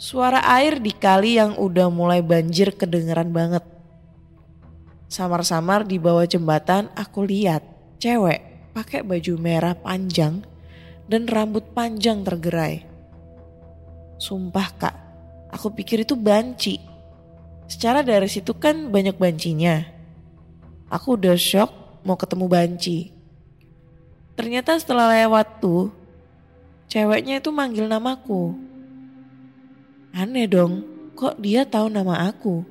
Suara 0.00 0.42
air 0.58 0.82
di 0.82 0.90
kali 0.90 1.38
yang 1.38 1.54
udah 1.54 1.92
mulai 1.92 2.24
banjir 2.24 2.74
kedengeran 2.74 3.30
banget. 3.30 3.62
Samar-samar 5.06 5.86
di 5.86 6.00
bawah 6.00 6.26
jembatan 6.26 6.90
aku 6.96 7.22
lihat 7.22 7.62
cewek 8.02 8.72
pakai 8.74 9.02
baju 9.02 9.34
merah 9.38 9.74
panjang 9.74 10.42
dan 11.08 11.26
rambut 11.26 11.64
panjang 11.72 12.22
tergerai. 12.22 12.84
Sumpah 14.20 14.68
kak, 14.76 14.96
aku 15.58 15.74
pikir 15.74 16.06
itu 16.06 16.14
banci. 16.14 16.78
Secara 17.66 18.06
dari 18.06 18.30
situ 18.30 18.54
kan 18.54 18.94
banyak 18.94 19.18
bancinya. 19.18 19.82
Aku 20.86 21.18
udah 21.18 21.34
shock 21.34 21.74
mau 22.06 22.14
ketemu 22.14 22.46
banci. 22.46 23.10
Ternyata 24.38 24.78
setelah 24.78 25.10
lewat 25.18 25.58
tuh, 25.58 25.90
ceweknya 26.86 27.42
itu 27.42 27.50
manggil 27.50 27.90
namaku. 27.90 28.54
Aneh 30.14 30.46
dong, 30.46 30.86
kok 31.18 31.34
dia 31.42 31.66
tahu 31.66 31.90
nama 31.90 32.30
aku? 32.30 32.62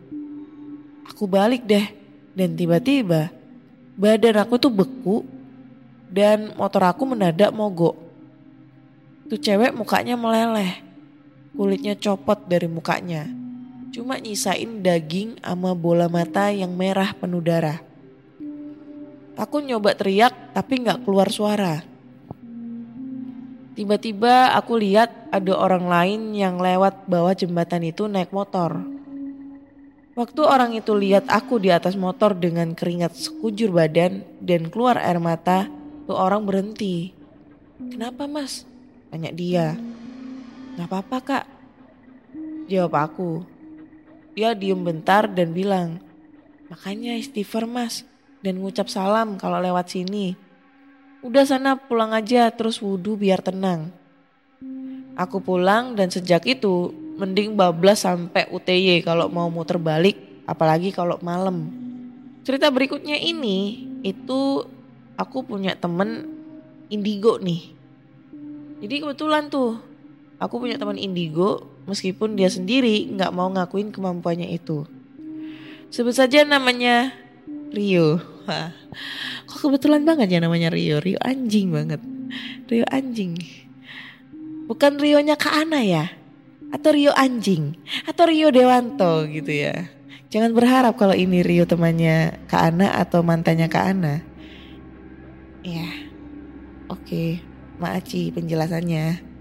Aku 1.11 1.27
balik 1.27 1.67
deh, 1.67 1.91
dan 2.39 2.55
tiba-tiba 2.55 3.35
badan 3.99 4.39
aku 4.39 4.55
tuh 4.55 4.71
beku 4.71 5.27
dan 6.07 6.55
motor 6.55 6.87
aku 6.87 7.03
mendadak 7.03 7.51
mogok. 7.51 7.99
Tuh 9.27 9.35
cewek 9.35 9.75
mukanya 9.75 10.15
meleleh, 10.15 10.86
kulitnya 11.57 11.97
copot 11.97 12.37
dari 12.45 12.69
mukanya. 12.69 13.25
Cuma 13.89 14.21
nyisain 14.21 14.85
daging 14.85 15.41
sama 15.41 15.73
bola 15.73 16.05
mata 16.05 16.53
yang 16.53 16.77
merah 16.77 17.17
penuh 17.17 17.41
darah. 17.41 17.81
Aku 19.33 19.65
nyoba 19.65 19.97
teriak 19.97 20.53
tapi 20.53 20.85
nggak 20.85 21.01
keluar 21.01 21.33
suara. 21.33 21.81
Tiba-tiba 23.73 24.53
aku 24.57 24.77
lihat 24.77 25.29
ada 25.29 25.53
orang 25.53 25.85
lain 25.85 26.21
yang 26.33 26.57
lewat 26.61 27.05
bawah 27.09 27.33
jembatan 27.33 27.85
itu 27.85 28.05
naik 28.09 28.33
motor. 28.33 28.81
Waktu 30.17 30.41
orang 30.41 30.73
itu 30.73 30.97
lihat 30.97 31.29
aku 31.29 31.61
di 31.61 31.69
atas 31.69 31.93
motor 31.93 32.33
dengan 32.33 32.73
keringat 32.73 33.13
sekujur 33.13 33.69
badan 33.69 34.25
dan 34.41 34.73
keluar 34.73 34.97
air 34.97 35.21
mata, 35.21 35.69
tuh 36.09 36.17
orang 36.17 36.41
berhenti. 36.41 37.13
Kenapa 37.77 38.25
mas? 38.25 38.65
Tanya 39.13 39.29
dia. 39.29 39.77
Gak 40.77 40.93
apa-apa 40.93 41.17
kak. 41.25 41.45
Jawab 42.69 42.93
aku. 42.93 43.41
Dia 44.37 44.53
diem 44.53 44.77
bentar 44.77 45.25
dan 45.25 45.49
bilang, 45.49 45.97
makanya 46.69 47.17
istighfar 47.17 47.65
mas 47.65 48.05
dan 48.45 48.61
ngucap 48.61 48.85
salam 48.85 49.41
kalau 49.41 49.57
lewat 49.57 49.89
sini. 49.89 50.37
Udah 51.25 51.49
sana 51.49 51.81
pulang 51.81 52.13
aja 52.13 52.53
terus 52.53 52.77
wudhu 52.77 53.17
biar 53.17 53.41
tenang. 53.41 53.89
Aku 55.17 55.41
pulang 55.41 55.97
dan 55.97 56.13
sejak 56.13 56.45
itu 56.45 56.93
mending 57.17 57.57
bablas 57.57 58.05
sampai 58.05 58.45
UTY 58.53 59.01
kalau 59.01 59.33
mau 59.33 59.49
muter 59.49 59.81
balik 59.81 60.45
apalagi 60.45 60.93
kalau 60.93 61.17
malam. 61.25 61.73
Cerita 62.45 62.69
berikutnya 62.69 63.17
ini 63.17 63.89
itu 64.05 64.61
aku 65.17 65.41
punya 65.41 65.73
temen 65.73 66.29
indigo 66.93 67.41
nih. 67.41 67.73
Jadi 68.85 68.95
kebetulan 69.01 69.49
tuh 69.49 69.81
aku 70.37 70.61
punya 70.61 70.77
teman 70.77 70.97
indigo 70.97 71.65
meskipun 71.89 72.37
dia 72.37 72.49
sendiri 72.49 73.09
nggak 73.13 73.33
mau 73.33 73.49
ngakuin 73.49 73.93
kemampuannya 73.93 74.49
itu. 74.53 74.85
Sebut 75.89 76.13
saja 76.13 76.43
namanya 76.43 77.15
Rio. 77.71 78.19
Wah, 78.47 78.71
kok 79.47 79.59
kebetulan 79.59 80.07
banget 80.07 80.31
ya 80.31 80.39
namanya 80.39 80.71
Rio. 80.71 80.99
Rio 81.03 81.19
anjing 81.23 81.71
banget. 81.73 82.01
Rio 82.67 82.85
anjing. 82.91 83.35
Bukan 84.67 84.99
Rionya 84.99 85.39
Kak 85.39 85.63
Ana 85.63 85.79
ya? 85.79 86.11
Atau 86.75 86.91
Rio 86.91 87.15
anjing? 87.15 87.79
Atau 88.03 88.27
Rio 88.27 88.51
Dewanto 88.51 89.23
gitu 89.31 89.47
ya? 89.47 89.87
Jangan 90.27 90.51
berharap 90.51 90.99
kalau 90.99 91.15
ini 91.15 91.39
Rio 91.39 91.63
temannya 91.63 92.43
Kak 92.51 92.75
Ana 92.75 92.99
atau 92.99 93.23
mantannya 93.23 93.71
Kak 93.71 93.85
Ana. 93.95 94.19
Ya, 95.63 95.87
oke. 96.91 97.39
Maaci 97.79 98.35
penjelasannya. 98.35 99.36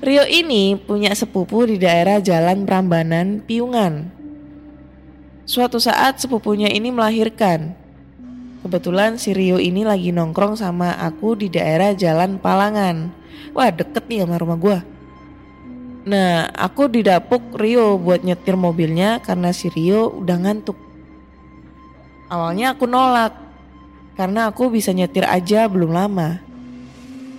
Rio 0.00 0.24
ini 0.24 0.76
punya 0.76 1.12
sepupu 1.12 1.68
di 1.68 1.76
daerah 1.76 2.20
Jalan 2.20 2.64
Prambanan, 2.64 3.44
Piungan. 3.44 4.12
Suatu 5.46 5.78
saat 5.78 6.18
sepupunya 6.18 6.72
ini 6.72 6.90
melahirkan. 6.90 7.76
Kebetulan 8.64 9.14
si 9.20 9.30
Rio 9.30 9.62
ini 9.62 9.86
lagi 9.86 10.10
nongkrong 10.10 10.58
sama 10.58 10.96
aku 10.98 11.38
di 11.38 11.46
daerah 11.46 11.94
Jalan 11.94 12.40
Palangan. 12.42 13.14
Wah 13.54 13.70
deket 13.70 14.10
nih 14.10 14.26
sama 14.26 14.42
rumah 14.42 14.58
gue. 14.58 14.78
Nah 16.06 16.50
aku 16.54 16.86
didapuk 16.86 17.54
Rio 17.58 17.98
buat 17.98 18.22
nyetir 18.22 18.54
mobilnya 18.54 19.18
karena 19.22 19.50
si 19.50 19.70
Rio 19.70 20.10
udah 20.18 20.38
ngantuk. 20.38 20.78
Awalnya 22.26 22.74
aku 22.74 22.90
nolak 22.90 23.34
karena 24.18 24.50
aku 24.50 24.70
bisa 24.70 24.90
nyetir 24.90 25.26
aja 25.26 25.70
belum 25.70 25.94
lama. 25.94 26.45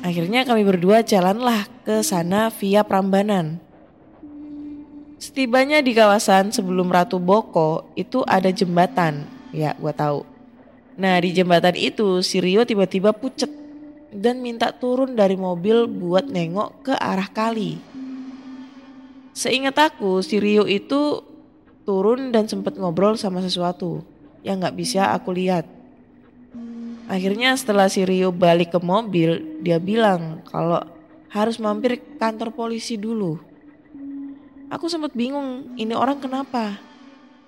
Akhirnya 0.06 0.46
kami 0.46 0.62
berdua 0.62 1.02
jalanlah 1.02 1.66
ke 1.82 2.02
sana 2.06 2.54
via 2.54 2.86
Prambanan. 2.86 3.58
Setibanya 5.18 5.82
di 5.82 5.98
kawasan 5.98 6.54
sebelum 6.54 6.94
Ratu 6.94 7.18
Boko 7.18 7.90
itu 7.98 8.22
ada 8.30 8.54
jembatan. 8.54 9.26
Ya, 9.50 9.74
gua 9.82 9.90
tahu. 9.90 10.22
Nah, 10.98 11.18
di 11.22 11.34
jembatan 11.34 11.74
itu 11.78 12.22
si 12.22 12.38
Rio 12.42 12.66
tiba-tiba 12.66 13.14
pucet 13.14 13.50
dan 14.14 14.42
minta 14.42 14.74
turun 14.74 15.14
dari 15.14 15.38
mobil 15.38 15.86
buat 15.86 16.26
nengok 16.26 16.90
ke 16.90 16.94
arah 16.98 17.30
kali. 17.30 17.78
Seingat 19.38 19.78
aku, 19.78 20.26
si 20.26 20.42
Rio 20.42 20.66
itu 20.66 21.22
turun 21.86 22.34
dan 22.34 22.50
sempat 22.50 22.74
ngobrol 22.78 23.14
sama 23.14 23.46
sesuatu 23.46 24.02
yang 24.42 24.58
nggak 24.58 24.74
bisa 24.74 25.14
aku 25.14 25.30
lihat. 25.38 25.77
Akhirnya 27.08 27.56
setelah 27.56 27.88
si 27.88 28.04
Rio 28.04 28.36
balik 28.36 28.76
ke 28.76 28.80
mobil, 28.84 29.64
dia 29.64 29.80
bilang 29.80 30.44
kalau 30.44 30.84
harus 31.32 31.56
mampir 31.56 32.04
kantor 32.20 32.52
polisi 32.52 33.00
dulu. 33.00 33.40
Aku 34.68 34.92
sempat 34.92 35.16
bingung 35.16 35.72
ini 35.80 35.96
orang 35.96 36.20
kenapa. 36.20 36.76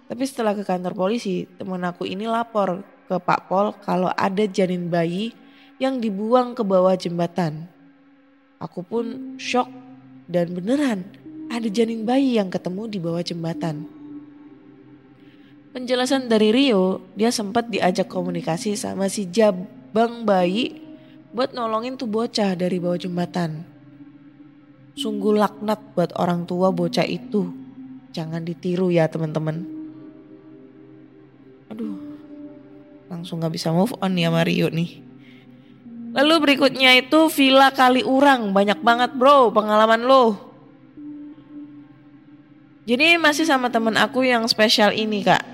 Tapi 0.07 0.23
setelah 0.23 0.55
ke 0.55 0.63
kantor 0.63 0.95
polisi, 0.95 1.43
teman 1.59 1.83
aku 1.83 2.07
ini 2.07 2.23
lapor 2.23 2.87
ke 3.11 3.19
Pak 3.19 3.51
Pol 3.51 3.75
kalau 3.83 4.07
ada 4.15 4.47
janin 4.47 4.87
bayi 4.87 5.35
yang 5.75 5.99
dibuang 5.99 6.55
ke 6.55 6.63
bawah 6.63 6.95
jembatan. 6.95 7.67
Aku 8.63 8.79
pun 8.79 9.35
shock 9.35 9.67
dan 10.31 10.55
beneran 10.55 11.03
ada 11.51 11.67
janin 11.67 12.07
bayi 12.07 12.39
yang 12.39 12.47
ketemu 12.47 12.87
di 12.87 12.97
bawah 13.01 13.23
jembatan. 13.25 13.98
Penjelasan 15.79 16.27
dari 16.27 16.51
Rio, 16.51 17.07
dia 17.15 17.31
sempat 17.31 17.71
diajak 17.71 18.11
komunikasi 18.11 18.75
sama 18.75 19.07
si 19.07 19.31
Jabang 19.31 20.27
bayi 20.27 20.75
buat 21.31 21.55
nolongin 21.55 21.95
tuh 21.95 22.03
bocah 22.03 22.51
dari 22.51 22.83
bawah 22.83 22.99
jembatan. 22.99 23.63
Sungguh 24.99 25.39
laknat 25.39 25.79
buat 25.95 26.11
orang 26.19 26.43
tua 26.43 26.75
bocah 26.75 27.07
itu. 27.07 27.55
Jangan 28.11 28.43
ditiru 28.43 28.91
ya 28.91 29.07
teman-teman. 29.07 29.63
Aduh, 31.71 31.95
langsung 33.07 33.39
gak 33.39 33.55
bisa 33.55 33.71
move 33.71 33.95
on 34.03 34.19
ya 34.19 34.27
Mario 34.27 34.67
nih. 34.67 34.99
Lalu 36.11 36.35
berikutnya 36.43 36.91
itu 36.99 37.31
Villa 37.31 37.71
Kali 37.71 38.03
Urang. 38.03 38.51
Banyak 38.51 38.83
banget 38.83 39.15
bro 39.15 39.47
pengalaman 39.55 40.03
lo. 40.03 40.43
Jadi 42.83 43.15
masih 43.15 43.47
sama 43.47 43.71
temen 43.71 43.95
aku 43.95 44.27
yang 44.27 44.43
spesial 44.51 44.91
ini 44.91 45.23
kak. 45.23 45.48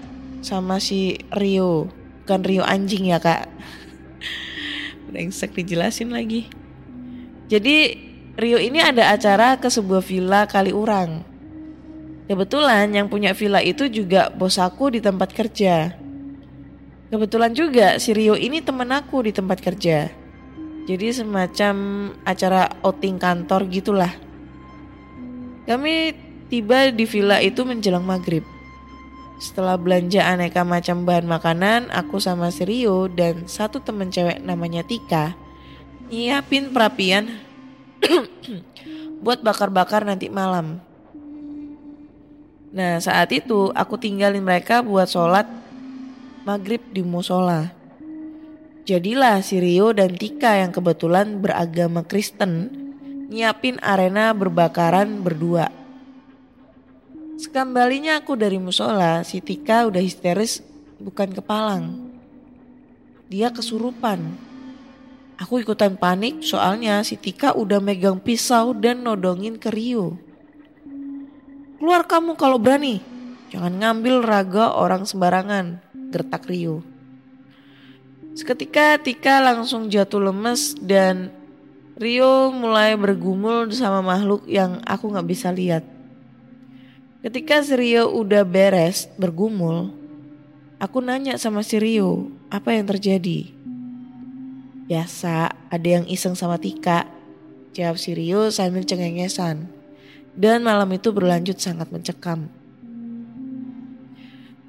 Sama 0.45 0.77
si 0.77 1.17
Rio. 1.33 1.89
Bukan 2.21 2.45
Rio 2.45 2.61
anjing 2.61 3.09
ya 3.09 3.17
kak. 3.17 3.49
Brengsek 5.09 5.57
dijelasin 5.57 6.13
lagi. 6.13 6.45
Jadi 7.49 7.97
Rio 8.37 8.61
ini 8.61 8.77
ada 8.77 9.09
acara 9.09 9.57
ke 9.57 9.73
sebuah 9.73 10.05
villa 10.05 10.45
kali 10.45 10.69
urang. 10.69 11.25
Kebetulan 12.29 12.93
yang 12.93 13.09
punya 13.09 13.33
villa 13.33 13.57
itu 13.57 13.89
juga 13.89 14.29
bos 14.29 14.61
aku 14.61 14.93
di 14.93 15.01
tempat 15.01 15.33
kerja. 15.33 15.97
Kebetulan 17.09 17.49
juga 17.57 17.97
si 17.97 18.13
Rio 18.13 18.37
ini 18.37 18.61
temen 18.61 18.93
aku 18.93 19.25
di 19.25 19.33
tempat 19.33 19.57
kerja. 19.65 20.13
Jadi 20.85 21.09
semacam 21.09 21.75
acara 22.21 22.69
outing 22.85 23.17
kantor 23.17 23.65
gitulah. 23.73 24.13
Kami 25.65 26.13
tiba 26.53 26.93
di 26.93 27.09
villa 27.09 27.41
itu 27.41 27.65
menjelang 27.65 28.05
maghrib. 28.05 28.54
Setelah 29.35 29.75
belanja 29.75 30.23
aneka 30.23 30.63
macam 30.63 31.03
bahan 31.03 31.27
makanan, 31.27 31.81
aku 31.91 32.23
sama 32.23 32.51
si 32.55 32.63
dan 33.15 33.47
satu 33.51 33.83
temen 33.83 34.07
cewek 34.07 34.39
namanya 34.39 34.81
Tika 34.87 35.35
nyiapin 36.09 36.69
perapian 36.69 37.41
buat 39.23 39.41
bakar-bakar 39.41 40.05
nanti 40.05 40.29
malam. 40.29 40.79
Nah 42.75 42.99
saat 43.01 43.31
itu 43.31 43.71
aku 43.73 43.97
tinggalin 43.97 44.43
mereka 44.43 44.85
buat 44.85 45.09
sholat 45.09 45.47
maghrib 46.45 46.83
di 46.93 47.01
musola. 47.01 47.73
Jadilah 48.85 49.41
si 49.41 49.57
Rio 49.57 49.97
dan 49.97 50.13
Tika 50.13 50.61
yang 50.61 50.69
kebetulan 50.69 51.41
beragama 51.41 52.05
Kristen 52.05 52.69
nyiapin 53.33 53.81
arena 53.81 54.29
berbakaran 54.37 55.25
berdua. 55.25 55.84
Sekembalinya 57.35 58.23
aku 58.23 58.39
dari 58.39 58.55
musola, 58.55 59.19
si 59.27 59.43
Tika 59.43 59.91
udah 59.91 59.99
histeris 59.99 60.63
bukan 60.99 61.35
kepalang. 61.35 61.85
dia 63.25 63.49
kesurupan. 63.49 64.21
Aku 65.35 65.59
ikutan 65.59 65.97
panik 65.99 66.45
soalnya 66.45 67.03
si 67.03 67.19
Tika 67.19 67.51
udah 67.57 67.81
megang 67.83 68.21
pisau 68.21 68.71
dan 68.71 69.03
nodongin 69.03 69.59
ke 69.59 69.67
Rio. 69.67 70.15
Keluar 71.81 72.07
kamu 72.07 72.39
kalau 72.39 72.55
berani. 72.55 73.03
Jangan 73.51 73.73
ngambil 73.81 74.23
raga 74.23 74.71
orang 74.71 75.03
sembarangan, 75.03 75.83
gertak 76.13 76.47
Rio. 76.47 76.85
Seketika 78.35 78.99
Tika 78.99 79.39
langsung 79.39 79.87
jatuh 79.87 80.31
lemes 80.31 80.75
dan 80.79 81.31
Rio 81.95 82.51
mulai 82.51 82.95
bergumul 82.99 83.71
sama 83.71 84.03
makhluk 84.03 84.43
yang 84.47 84.83
aku 84.83 85.11
gak 85.11 85.27
bisa 85.27 85.55
lihat. 85.55 85.94
Ketika 87.25 87.57
si 87.65 87.73
Rio 87.73 88.13
udah 88.13 88.45
beres 88.45 89.09
bergumul, 89.17 89.89
aku 90.77 91.01
nanya 91.01 91.41
sama 91.41 91.65
si 91.65 91.81
Rio 91.81 92.29
apa 92.53 92.77
yang 92.77 92.85
terjadi. 92.85 93.49
Biasa 94.85 95.49
ada 95.73 95.87
yang 95.89 96.05
iseng 96.05 96.37
sama 96.37 96.61
Tika, 96.61 97.09
jawab 97.73 97.97
si 97.97 98.13
Rio 98.13 98.53
sambil 98.53 98.85
cengengesan. 98.85 99.65
Dan 100.37 100.61
malam 100.61 100.85
itu 100.93 101.09
berlanjut 101.09 101.57
sangat 101.57 101.89
mencekam. 101.89 102.45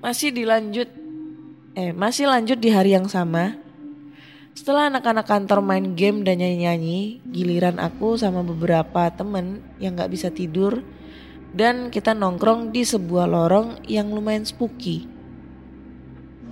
Masih 0.00 0.32
dilanjut, 0.32 0.88
eh 1.76 1.92
masih 1.92 2.24
lanjut 2.24 2.56
di 2.56 2.72
hari 2.72 2.96
yang 2.96 3.04
sama. 3.04 3.52
Setelah 4.56 4.88
anak-anak 4.88 5.28
kantor 5.28 5.60
main 5.60 5.92
game 5.92 6.24
dan 6.24 6.40
nyanyi-nyanyi, 6.40 7.20
giliran 7.28 7.76
aku 7.76 8.16
sama 8.16 8.40
beberapa 8.40 9.12
temen 9.12 9.60
yang 9.76 9.92
gak 9.92 10.08
bisa 10.08 10.32
tidur 10.32 10.80
dan 11.56 11.88
kita 11.88 12.12
nongkrong 12.12 12.68
di 12.68 12.84
sebuah 12.84 13.24
lorong 13.24 13.88
yang 13.88 14.12
lumayan 14.12 14.44
spooky. 14.44 15.08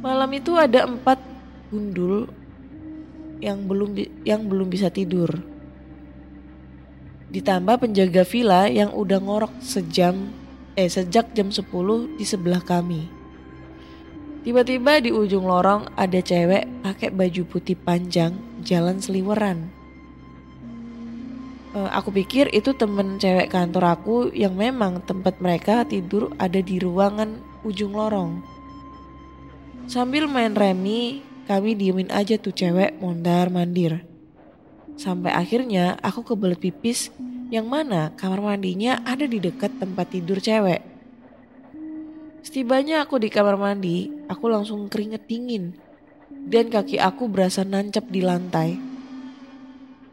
Malam 0.00 0.32
itu 0.32 0.56
ada 0.56 0.88
empat 0.88 1.20
gundul 1.68 2.32
yang 3.44 3.68
belum 3.68 3.92
yang 4.24 4.48
belum 4.48 4.72
bisa 4.72 4.88
tidur. 4.88 5.28
Ditambah 7.28 7.84
penjaga 7.84 8.24
villa 8.24 8.64
yang 8.72 8.96
udah 8.96 9.20
ngorok 9.20 9.60
sejam 9.60 10.32
eh 10.74 10.88
sejak 10.88 11.36
jam 11.36 11.52
10 11.52 11.68
di 12.16 12.24
sebelah 12.24 12.64
kami. 12.64 13.04
Tiba-tiba 14.44 15.00
di 15.00 15.08
ujung 15.12 15.48
lorong 15.48 15.92
ada 15.96 16.20
cewek 16.20 16.84
pakai 16.84 17.08
baju 17.12 17.42
putih 17.48 17.76
panjang 17.76 18.36
jalan 18.60 19.00
seliweran. 19.00 19.83
Uh, 21.74 21.90
aku 21.90 22.14
pikir 22.14 22.54
itu 22.54 22.70
temen 22.70 23.18
cewek 23.18 23.50
kantor 23.50 23.98
aku 23.98 24.16
yang 24.30 24.54
memang 24.54 25.02
tempat 25.02 25.42
mereka 25.42 25.82
tidur 25.82 26.30
ada 26.38 26.62
di 26.62 26.78
ruangan 26.78 27.42
ujung 27.66 27.98
lorong. 27.98 28.38
Sambil 29.90 30.30
main 30.30 30.54
remi, 30.54 31.26
kami 31.50 31.74
diemin 31.74 32.14
aja 32.14 32.38
tuh 32.38 32.54
cewek 32.54 33.02
mondar 33.02 33.50
mandir. 33.50 34.06
Sampai 34.94 35.34
akhirnya 35.34 35.98
aku 35.98 36.22
kebelet 36.22 36.62
pipis 36.62 37.10
yang 37.50 37.66
mana 37.66 38.14
kamar 38.14 38.38
mandinya 38.38 39.02
ada 39.02 39.26
di 39.26 39.42
dekat 39.42 39.74
tempat 39.82 40.14
tidur 40.14 40.38
cewek. 40.38 40.78
Setibanya 42.46 43.02
aku 43.02 43.18
di 43.18 43.34
kamar 43.34 43.58
mandi, 43.58 44.14
aku 44.30 44.46
langsung 44.46 44.86
keringet 44.86 45.26
dingin 45.26 45.74
dan 46.30 46.70
kaki 46.70 47.02
aku 47.02 47.26
berasa 47.26 47.66
nancep 47.66 48.06
di 48.06 48.22
lantai. 48.22 48.78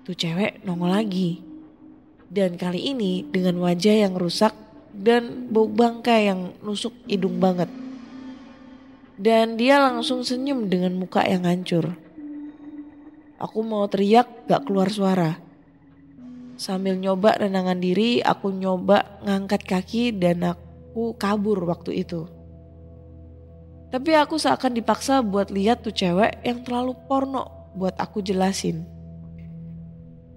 Tuh 0.01 0.17
cewek 0.17 0.65
nongol 0.65 0.89
lagi. 0.89 1.50
Dan 2.31 2.55
kali 2.55 2.95
ini 2.95 3.27
dengan 3.27 3.59
wajah 3.59 4.07
yang 4.07 4.15
rusak 4.15 4.55
dan 4.95 5.51
bau 5.51 5.67
bangkai 5.67 6.31
yang 6.31 6.55
nusuk 6.63 6.95
hidung 7.03 7.43
banget. 7.43 7.67
Dan 9.19 9.59
dia 9.59 9.83
langsung 9.83 10.23
senyum 10.23 10.71
dengan 10.71 10.95
muka 10.95 11.27
yang 11.27 11.43
hancur. 11.43 11.91
Aku 13.35 13.67
mau 13.67 13.83
teriak 13.91 14.47
gak 14.47 14.63
keluar 14.63 14.87
suara. 14.87 15.43
Sambil 16.55 16.95
nyoba 16.95 17.35
nenangan 17.35 17.83
diri, 17.83 18.23
aku 18.23 18.53
nyoba 18.55 19.19
ngangkat 19.27 19.67
kaki 19.67 20.15
dan 20.15 20.55
aku 20.55 21.19
kabur 21.19 21.59
waktu 21.67 22.07
itu. 22.07 22.31
Tapi 23.91 24.15
aku 24.15 24.39
seakan 24.39 24.71
dipaksa 24.71 25.19
buat 25.19 25.51
lihat 25.51 25.83
tuh 25.83 25.91
cewek 25.91 26.39
yang 26.47 26.63
terlalu 26.63 26.95
porno 27.11 27.75
buat 27.75 27.99
aku 27.99 28.23
jelasin. 28.23 29.00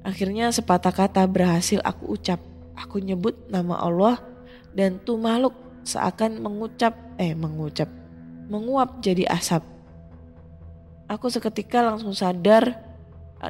Akhirnya 0.04 0.52
sepatah 0.52 0.92
kata 0.92 1.24
berhasil 1.24 1.80
aku 1.80 2.12
ucap. 2.14 2.38
Aku 2.76 3.00
nyebut 3.00 3.32
nama 3.48 3.80
Allah 3.80 4.20
dan 4.76 5.00
tuh 5.00 5.16
makhluk 5.16 5.56
seakan 5.86 6.44
mengucap, 6.44 6.92
eh 7.16 7.32
mengucap, 7.32 7.88
menguap 8.52 9.00
jadi 9.00 9.24
asap. 9.32 9.64
Aku 11.08 11.32
seketika 11.32 11.80
langsung 11.80 12.12
sadar 12.12 12.76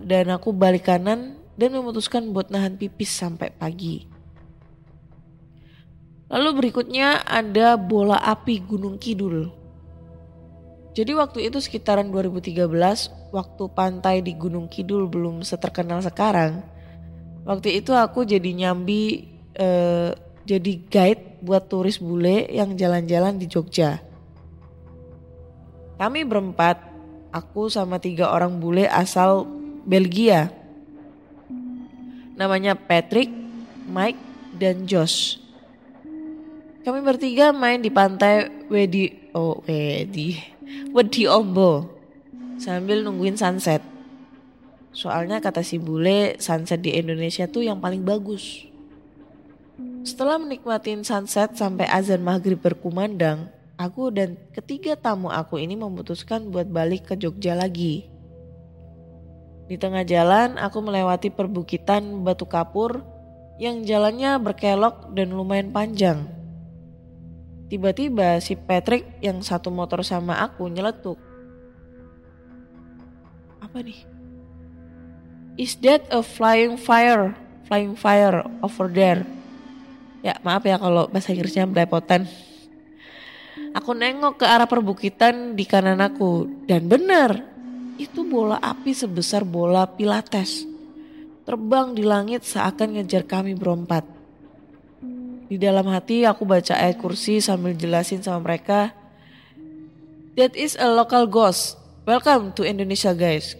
dan 0.06 0.30
aku 0.30 0.54
balik 0.54 0.86
kanan 0.86 1.38
dan 1.58 1.70
memutuskan 1.74 2.30
buat 2.30 2.50
nahan 2.50 2.78
pipis 2.78 3.10
sampai 3.14 3.50
pagi. 3.50 4.06
Lalu 6.30 6.50
berikutnya 6.54 7.22
ada 7.22 7.78
bola 7.78 8.18
api 8.18 8.62
Gunung 8.62 8.98
Kidul. 8.98 9.63
Jadi 10.94 11.10
waktu 11.10 11.50
itu 11.50 11.58
sekitaran 11.58 12.06
2013, 12.06 13.34
waktu 13.34 13.64
pantai 13.74 14.22
di 14.22 14.30
Gunung 14.38 14.70
Kidul 14.70 15.10
belum 15.10 15.42
seterkenal 15.42 15.98
sekarang. 16.06 16.62
Waktu 17.42 17.82
itu 17.82 17.90
aku 17.90 18.22
jadi 18.22 18.46
nyambi 18.54 19.26
eh, 19.58 20.14
jadi 20.46 20.72
guide 20.86 21.42
buat 21.42 21.66
turis 21.66 21.98
bule 21.98 22.46
yang 22.46 22.78
jalan-jalan 22.78 23.34
di 23.34 23.50
Jogja. 23.50 23.98
Kami 25.98 26.22
berempat, 26.22 26.78
aku 27.34 27.66
sama 27.66 27.98
tiga 27.98 28.30
orang 28.30 28.62
bule 28.62 28.86
asal 28.86 29.50
Belgia. 29.82 30.54
Namanya 32.38 32.78
Patrick, 32.78 33.34
Mike, 33.90 34.22
dan 34.54 34.86
Josh. 34.86 35.42
Kami 36.86 37.02
bertiga 37.02 37.50
main 37.50 37.82
di 37.82 37.88
pantai 37.88 38.46
Wedi 38.70 39.32
oh 39.32 39.64
Wedi 39.64 40.53
Wedi 40.94 41.28
Ombo 41.28 41.90
sambil 42.56 43.04
nungguin 43.04 43.36
sunset. 43.36 43.82
Soalnya 44.94 45.42
kata 45.42 45.66
si 45.66 45.76
bule 45.76 46.38
sunset 46.38 46.78
di 46.78 46.94
Indonesia 46.94 47.50
tuh 47.50 47.66
yang 47.66 47.82
paling 47.82 48.06
bagus. 48.06 48.64
Setelah 50.06 50.38
menikmatin 50.38 51.02
sunset 51.02 51.58
sampai 51.58 51.88
azan 51.90 52.22
maghrib 52.22 52.60
berkumandang, 52.60 53.50
aku 53.74 54.14
dan 54.14 54.38
ketiga 54.54 54.94
tamu 54.94 55.32
aku 55.32 55.58
ini 55.58 55.74
memutuskan 55.74 56.52
buat 56.52 56.70
balik 56.70 57.10
ke 57.10 57.14
Jogja 57.18 57.58
lagi. 57.58 58.06
Di 59.64 59.80
tengah 59.80 60.04
jalan 60.04 60.60
aku 60.60 60.78
melewati 60.84 61.32
perbukitan 61.32 62.20
batu 62.22 62.44
kapur 62.44 63.00
yang 63.56 63.82
jalannya 63.82 64.36
berkelok 64.38 65.16
dan 65.16 65.32
lumayan 65.32 65.72
panjang. 65.72 66.43
Tiba-tiba 67.74 68.38
si 68.38 68.54
Patrick 68.54 69.18
yang 69.18 69.42
satu 69.42 69.66
motor 69.66 70.06
sama 70.06 70.38
aku 70.38 70.70
nyeletuk. 70.70 71.18
Apa 73.58 73.82
nih? 73.82 73.98
Is 75.58 75.74
that 75.82 76.06
a 76.14 76.22
flying 76.22 76.78
fire? 76.78 77.34
Flying 77.66 77.98
fire 77.98 78.46
over 78.62 78.86
there. 78.86 79.26
Ya 80.22 80.38
maaf 80.46 80.62
ya 80.62 80.78
kalau 80.78 81.10
bahasa 81.10 81.34
Inggrisnya 81.34 81.66
belepotan. 81.66 82.30
Aku 83.74 83.90
nengok 83.90 84.38
ke 84.38 84.46
arah 84.46 84.70
perbukitan 84.70 85.58
di 85.58 85.66
kanan 85.66 85.98
aku 85.98 86.46
dan 86.70 86.86
benar 86.86 87.42
itu 87.98 88.22
bola 88.22 88.62
api 88.62 88.94
sebesar 88.94 89.42
bola 89.42 89.90
pilates. 89.90 90.62
Terbang 91.42 91.90
di 91.90 92.06
langit 92.06 92.46
seakan 92.46 93.02
ngejar 93.02 93.26
kami 93.26 93.58
berempat. 93.58 94.13
Di 95.54 95.62
dalam 95.62 95.86
hati 95.86 96.26
aku 96.26 96.42
baca 96.42 96.74
ayat 96.74 96.98
kursi 96.98 97.38
sambil 97.38 97.78
jelasin 97.78 98.18
sama 98.18 98.42
mereka. 98.42 98.90
That 100.34 100.58
is 100.58 100.74
a 100.74 100.90
local 100.90 101.30
ghost. 101.30 101.78
Welcome 102.02 102.58
to 102.58 102.66
Indonesia 102.66 103.14
guys. 103.14 103.54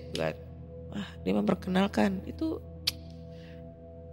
Wah 0.90 1.06
dia 1.22 1.38
memperkenalkan 1.38 2.26
itu 2.26 2.58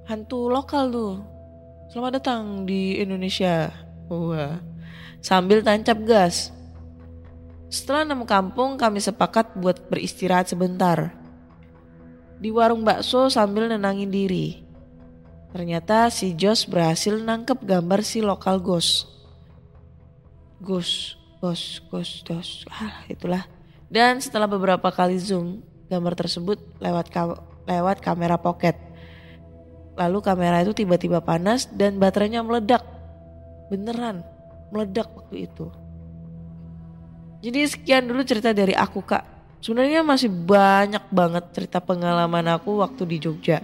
hantu 0.06 0.54
lokal 0.54 0.94
tuh. 0.94 1.26
Selamat 1.90 2.22
datang 2.22 2.70
di 2.70 3.02
Indonesia. 3.02 3.74
Wah. 4.14 4.62
Sambil 5.18 5.66
tancap 5.66 6.06
gas. 6.06 6.54
Setelah 7.66 8.06
enam 8.06 8.30
kampung 8.30 8.78
kami 8.78 9.02
sepakat 9.02 9.58
buat 9.58 9.90
beristirahat 9.90 10.54
sebentar. 10.54 11.18
Di 12.38 12.54
warung 12.54 12.86
bakso 12.86 13.26
sambil 13.34 13.74
nenangin 13.74 14.14
diri. 14.14 14.70
Ternyata 15.52 16.08
si 16.08 16.32
Jos 16.40 16.64
berhasil 16.64 17.20
nangkep 17.20 17.68
gambar 17.68 18.00
si 18.08 18.24
lokal 18.24 18.64
ghost. 18.64 19.08
Ghost, 20.64 21.20
ghost, 21.44 21.84
ghost, 21.92 22.24
ghost. 22.24 22.54
Ah, 22.72 23.04
itulah. 23.12 23.44
Dan 23.92 24.24
setelah 24.24 24.48
beberapa 24.48 24.88
kali 24.88 25.20
zoom, 25.20 25.60
gambar 25.92 26.16
tersebut 26.16 26.56
lewat 26.80 27.12
ka 27.12 27.36
lewat 27.68 28.00
kamera 28.00 28.40
pocket. 28.40 28.80
Lalu 30.00 30.24
kamera 30.24 30.64
itu 30.64 30.72
tiba-tiba 30.72 31.20
panas 31.20 31.68
dan 31.68 32.00
baterainya 32.00 32.40
meledak. 32.40 32.88
Beneran, 33.68 34.24
meledak 34.72 35.12
waktu 35.12 35.52
itu. 35.52 35.68
Jadi 37.44 37.60
sekian 37.68 38.08
dulu 38.08 38.24
cerita 38.24 38.56
dari 38.56 38.72
aku 38.72 39.04
kak. 39.04 39.28
Sebenarnya 39.60 40.02
masih 40.02 40.32
banyak 40.32 41.12
banget 41.12 41.44
cerita 41.52 41.84
pengalaman 41.84 42.48
aku 42.56 42.80
waktu 42.80 43.04
di 43.04 43.18
Jogja. 43.20 43.60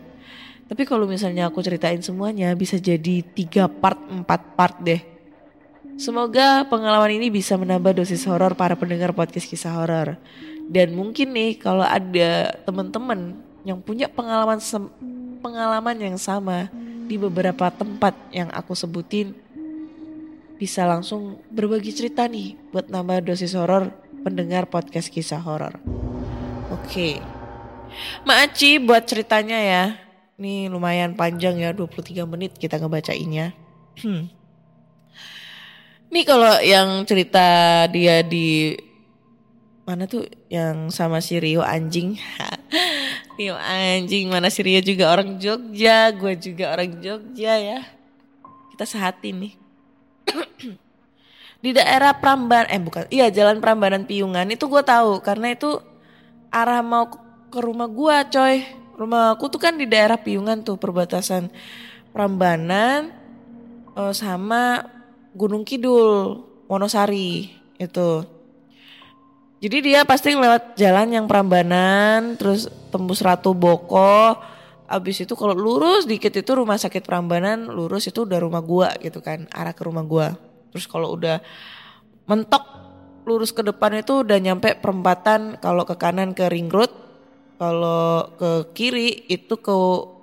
Tapi 0.68 0.84
kalau 0.84 1.08
misalnya 1.08 1.48
aku 1.48 1.64
ceritain 1.64 2.04
semuanya 2.04 2.52
bisa 2.54 2.76
jadi 2.76 3.24
tiga 3.24 3.72
part, 3.72 3.98
empat 4.12 4.42
part 4.60 4.76
deh. 4.84 5.00
Semoga 5.98 6.68
pengalaman 6.70 7.18
ini 7.18 7.34
bisa 7.34 7.58
menambah 7.58 7.98
dosis 7.98 8.28
horor 8.30 8.54
para 8.54 8.78
pendengar 8.78 9.16
podcast 9.16 9.50
kisah 9.50 9.74
horor. 9.74 10.20
Dan 10.68 10.94
mungkin 10.94 11.34
nih 11.34 11.58
kalau 11.58 11.82
ada 11.82 12.54
teman-teman 12.68 13.40
yang 13.64 13.80
punya 13.82 14.06
pengalaman 14.12 14.60
pengalaman 15.42 15.98
yang 15.98 16.18
sama 16.20 16.70
di 17.08 17.16
beberapa 17.16 17.72
tempat 17.72 18.14
yang 18.36 18.52
aku 18.52 18.76
sebutin 18.76 19.32
bisa 20.60 20.84
langsung 20.84 21.40
berbagi 21.50 21.96
cerita 21.96 22.28
nih 22.28 22.60
buat 22.76 22.92
nambah 22.92 23.24
dosis 23.24 23.56
horor 23.56 23.90
pendengar 24.22 24.68
podcast 24.68 25.08
kisah 25.08 25.40
horor. 25.40 25.80
Oke. 26.70 27.18
Maaci 28.28 28.78
buat 28.84 29.08
ceritanya 29.08 29.58
ya. 29.58 30.07
Nih 30.38 30.70
lumayan 30.70 31.18
panjang 31.18 31.58
ya 31.58 31.74
23 31.74 32.30
menit 32.30 32.54
kita 32.62 32.78
ngebacainnya. 32.78 33.58
Hmm. 34.06 34.30
Nih 36.14 36.24
kalau 36.24 36.62
yang 36.62 37.04
cerita 37.10 37.84
dia 37.90 38.22
di 38.22 38.78
mana 39.88 40.04
tuh 40.04 40.30
yang 40.52 40.94
sama 40.94 41.24
si 41.26 41.42
Rio 41.42 41.66
anjing. 41.66 42.22
Rio 43.40 43.58
anjing 43.58 44.30
mana 44.30 44.54
si 44.54 44.62
Rio 44.62 44.78
juga 44.86 45.10
orang 45.10 45.42
Jogja, 45.42 46.14
gue 46.14 46.34
juga 46.38 46.76
orang 46.76 47.02
Jogja 47.02 47.54
ya. 47.58 47.80
Kita 48.76 48.86
sehati 48.86 49.34
nih. 49.34 49.54
di 51.64 51.74
daerah 51.74 52.14
Prambanan, 52.14 52.70
eh 52.70 52.78
bukan, 52.78 53.10
iya 53.10 53.34
Jalan 53.34 53.58
Prambanan 53.58 54.06
Piungan 54.06 54.46
itu 54.54 54.70
gue 54.70 54.84
tahu 54.86 55.24
karena 55.26 55.58
itu 55.58 55.82
arah 56.54 56.86
mau 56.86 57.10
ke 57.50 57.60
rumah 57.64 57.90
gue 57.90 58.18
coy. 58.30 58.56
Rumah 58.98 59.38
aku 59.38 59.46
tuh 59.54 59.62
kan 59.62 59.78
di 59.78 59.86
daerah 59.86 60.18
Piungan 60.18 60.66
tuh 60.66 60.82
perbatasan 60.82 61.54
Prambanan 62.10 63.14
eh, 63.94 64.14
sama 64.18 64.82
Gunung 65.38 65.62
Kidul, 65.62 66.42
Wonosari 66.66 67.54
itu. 67.78 68.26
Jadi 69.58 69.78
dia 69.90 70.06
pasti 70.06 70.34
lewat 70.34 70.78
jalan 70.78 71.14
yang 71.14 71.26
Prambanan, 71.26 72.38
terus 72.38 72.70
tembus 72.94 73.26
Ratu 73.26 73.58
Boko, 73.58 74.38
abis 74.86 75.26
itu 75.26 75.34
kalau 75.34 75.58
lurus 75.58 76.06
dikit 76.06 76.30
itu 76.34 76.52
rumah 76.54 76.78
sakit 76.78 77.02
Prambanan, 77.02 77.70
lurus 77.70 78.06
itu 78.06 78.26
udah 78.26 78.38
rumah 78.38 78.62
gua 78.62 78.94
gitu 79.02 79.18
kan, 79.18 79.50
arah 79.50 79.74
ke 79.74 79.82
rumah 79.82 80.06
gua. 80.06 80.38
Terus 80.70 80.86
kalau 80.86 81.14
udah 81.14 81.42
mentok 82.30 82.66
lurus 83.26 83.50
ke 83.50 83.66
depan 83.66 83.98
itu 83.98 84.22
udah 84.22 84.38
nyampe 84.38 84.78
perempatan, 84.78 85.58
kalau 85.58 85.90
ke 85.90 85.98
kanan 85.98 86.38
ke 86.38 86.46
Ring 86.54 86.70
Road, 86.70 87.07
kalau 87.58 88.38
ke 88.38 88.52
kiri 88.78 89.26
itu 89.28 89.58
ke 89.58 89.76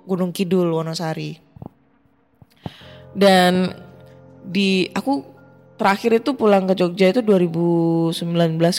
Gunung 0.07 0.31
Kidul 0.31 0.71
Wonosari. 0.71 1.37
Dan 3.15 3.71
di 4.43 4.87
aku 4.91 5.23
terakhir 5.75 6.23
itu 6.23 6.35
pulang 6.35 6.67
ke 6.67 6.75
Jogja 6.75 7.11
itu 7.11 7.19
2019 7.23 8.15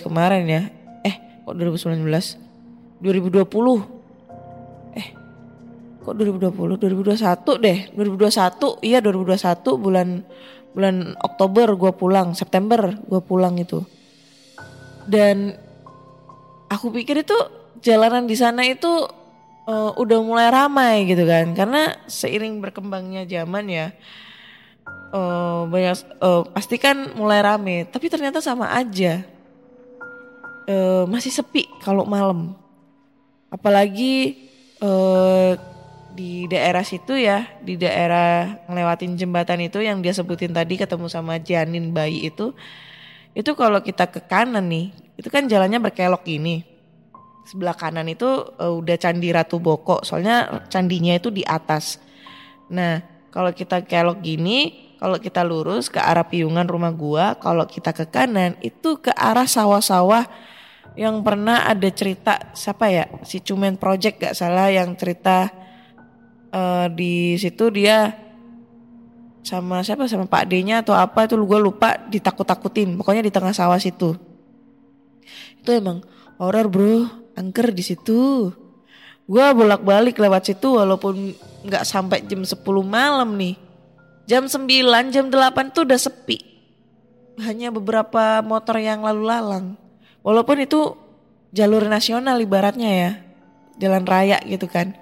kemarin 0.00 0.44
ya. 0.48 0.62
Eh, 1.04 1.44
kok 1.44 1.56
2019? 1.56 2.40
2020. 3.00 3.84
Eh, 4.96 5.08
kok 6.00 6.14
2020? 6.16 6.80
2021 6.80 7.60
deh. 7.60 7.78
2021, 7.92 8.80
iya 8.80 8.98
2021 9.04 9.76
bulan 9.76 10.24
bulan 10.76 11.16
Oktober 11.24 11.72
gue 11.76 11.92
pulang, 11.96 12.36
September 12.36 12.92
gue 12.92 13.20
pulang 13.24 13.56
itu. 13.56 13.84
Dan 15.08 15.56
aku 16.68 16.92
pikir 16.92 17.24
itu 17.24 17.36
jalanan 17.86 18.26
di 18.26 18.34
sana 18.34 18.66
itu 18.66 18.90
eh, 19.70 19.90
udah 19.94 20.18
mulai 20.26 20.50
ramai 20.50 21.06
gitu 21.06 21.22
kan. 21.22 21.54
Karena 21.54 21.94
seiring 22.10 22.58
berkembangnya 22.58 23.22
zaman 23.30 23.70
ya 23.70 23.86
eh, 25.14 25.60
banyak 25.70 25.96
eh, 26.18 26.42
pasti 26.50 26.76
kan 26.82 27.14
mulai 27.14 27.38
rame. 27.46 27.86
Tapi 27.86 28.06
ternyata 28.10 28.42
sama 28.42 28.74
aja. 28.74 29.22
Eh, 30.66 31.04
masih 31.06 31.30
sepi 31.30 31.70
kalau 31.86 32.02
malam. 32.02 32.58
Apalagi 33.54 34.34
eh, 34.82 35.52
di 36.16 36.48
daerah 36.48 36.80
situ 36.80 37.12
ya 37.12 37.44
di 37.60 37.76
daerah 37.76 38.56
ngelewatin 38.66 39.20
jembatan 39.20 39.68
itu 39.68 39.84
yang 39.84 40.00
dia 40.00 40.16
sebutin 40.16 40.56
tadi 40.56 40.80
ketemu 40.80 41.12
sama 41.12 41.36
janin 41.36 41.92
bayi 41.92 42.32
itu 42.32 42.56
itu 43.36 43.52
kalau 43.52 43.84
kita 43.84 44.08
ke 44.08 44.24
kanan 44.24 44.64
nih 44.64 44.96
itu 45.20 45.28
kan 45.28 45.44
jalannya 45.44 45.76
berkelok 45.76 46.24
gini 46.24 46.64
sebelah 47.46 47.78
kanan 47.78 48.10
itu 48.10 48.26
eh, 48.58 48.74
udah 48.74 48.96
candi 48.98 49.30
Ratu 49.30 49.62
Boko. 49.62 50.02
Soalnya 50.02 50.66
candinya 50.66 51.14
itu 51.14 51.30
di 51.30 51.46
atas. 51.46 52.02
Nah 52.68 53.00
kalau 53.30 53.54
kita 53.54 53.86
kelok 53.86 54.20
gini 54.20 54.86
kalau 54.96 55.20
kita 55.20 55.44
lurus 55.44 55.92
ke 55.92 56.00
arah 56.00 56.24
piungan 56.24 56.64
rumah 56.64 56.88
gua, 56.88 57.36
kalau 57.36 57.68
kita 57.68 57.92
ke 57.92 58.08
kanan 58.08 58.56
itu 58.64 58.96
ke 58.96 59.12
arah 59.12 59.44
sawah-sawah 59.44 60.24
yang 60.96 61.20
pernah 61.20 61.68
ada 61.68 61.86
cerita 61.92 62.50
siapa 62.56 62.88
ya? 62.88 63.04
Si 63.20 63.44
Cumen 63.44 63.76
Project 63.76 64.16
gak 64.16 64.34
salah 64.34 64.72
yang 64.72 64.96
cerita 64.96 65.52
eh, 66.50 66.86
di 66.90 67.36
situ 67.36 67.68
dia 67.68 68.16
sama 69.44 69.84
siapa? 69.84 70.08
Sama 70.08 70.26
Pak 70.26 70.48
D-nya 70.50 70.80
atau 70.80 70.96
apa 70.96 71.28
itu 71.28 71.36
gue 71.38 71.60
lupa 71.60 72.00
ditakut-takutin. 72.08 72.96
Pokoknya 72.96 73.22
di 73.22 73.30
tengah 73.30 73.52
sawah 73.52 73.78
situ. 73.78 74.16
Itu 75.60 75.70
emang 75.76 76.02
horor 76.40 76.66
bro 76.72 77.25
angker 77.36 77.70
di 77.70 77.84
situ 77.84 78.50
gue 79.26 79.46
bolak-balik 79.52 80.18
lewat 80.18 80.50
situ 80.50 80.80
walaupun 80.80 81.34
nggak 81.66 81.84
sampai 81.84 82.24
jam 82.26 82.42
10 82.42 82.62
malam 82.86 83.36
nih 83.36 83.66
Jam 84.26 84.50
9, 84.50 85.14
jam 85.14 85.30
8 85.30 85.70
tuh 85.70 85.86
udah 85.86 86.00
sepi. 86.02 86.42
Hanya 87.38 87.70
beberapa 87.70 88.42
motor 88.42 88.74
yang 88.82 89.06
lalu 89.06 89.22
lalang. 89.22 89.78
Walaupun 90.26 90.66
itu 90.66 90.98
jalur 91.54 91.86
nasional 91.86 92.34
ibaratnya 92.42 92.90
ya. 92.90 93.10
Jalan 93.78 94.02
raya 94.02 94.42
gitu 94.42 94.66
kan. 94.66 94.98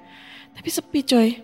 Tapi 0.52 0.68
sepi 0.68 1.00
coy. 1.08 1.40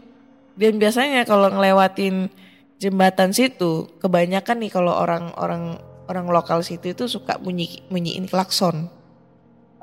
Dan 0.60 0.76
biasanya 0.76 1.24
kalau 1.24 1.48
ngelewatin 1.48 2.28
jembatan 2.76 3.32
situ, 3.32 3.88
kebanyakan 3.96 4.60
nih 4.60 4.72
kalau 4.76 4.92
orang-orang 4.92 5.80
orang 6.04 6.26
lokal 6.28 6.60
situ 6.60 6.92
itu 6.92 7.08
suka 7.08 7.40
bunyi 7.40 7.80
bunyiin 7.88 8.28
klakson. 8.28 8.92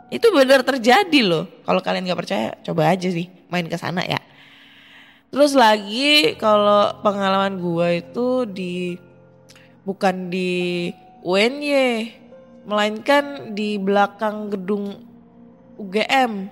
Itu 0.08 0.32
benar 0.32 0.64
terjadi 0.64 1.20
loh. 1.24 1.46
Kalau 1.68 1.84
kalian 1.84 2.08
nggak 2.08 2.20
percaya, 2.20 2.50
coba 2.64 2.96
aja 2.96 3.12
sih 3.12 3.28
main 3.52 3.68
ke 3.68 3.76
sana 3.76 4.04
ya. 4.04 4.20
Terus 5.28 5.52
lagi 5.52 6.40
kalau 6.40 6.96
pengalaman 7.04 7.60
gua 7.60 7.92
itu 7.92 8.48
di 8.48 8.96
bukan 9.84 10.32
di 10.32 10.92
UNY, 11.24 12.12
melainkan 12.68 13.56
di 13.56 13.80
belakang 13.80 14.52
gedung 14.52 15.04
UGM. 15.80 16.52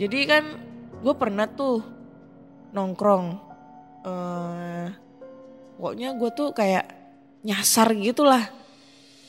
Jadi 0.00 0.18
kan 0.24 0.44
gue 1.04 1.14
pernah 1.16 1.44
tuh 1.48 1.84
nongkrong. 2.72 3.26
eh 4.08 4.88
pokoknya 5.76 6.14
gue 6.16 6.30
tuh 6.32 6.48
kayak 6.56 6.86
nyasar 7.44 7.92
gitu 7.98 8.24
lah. 8.24 8.48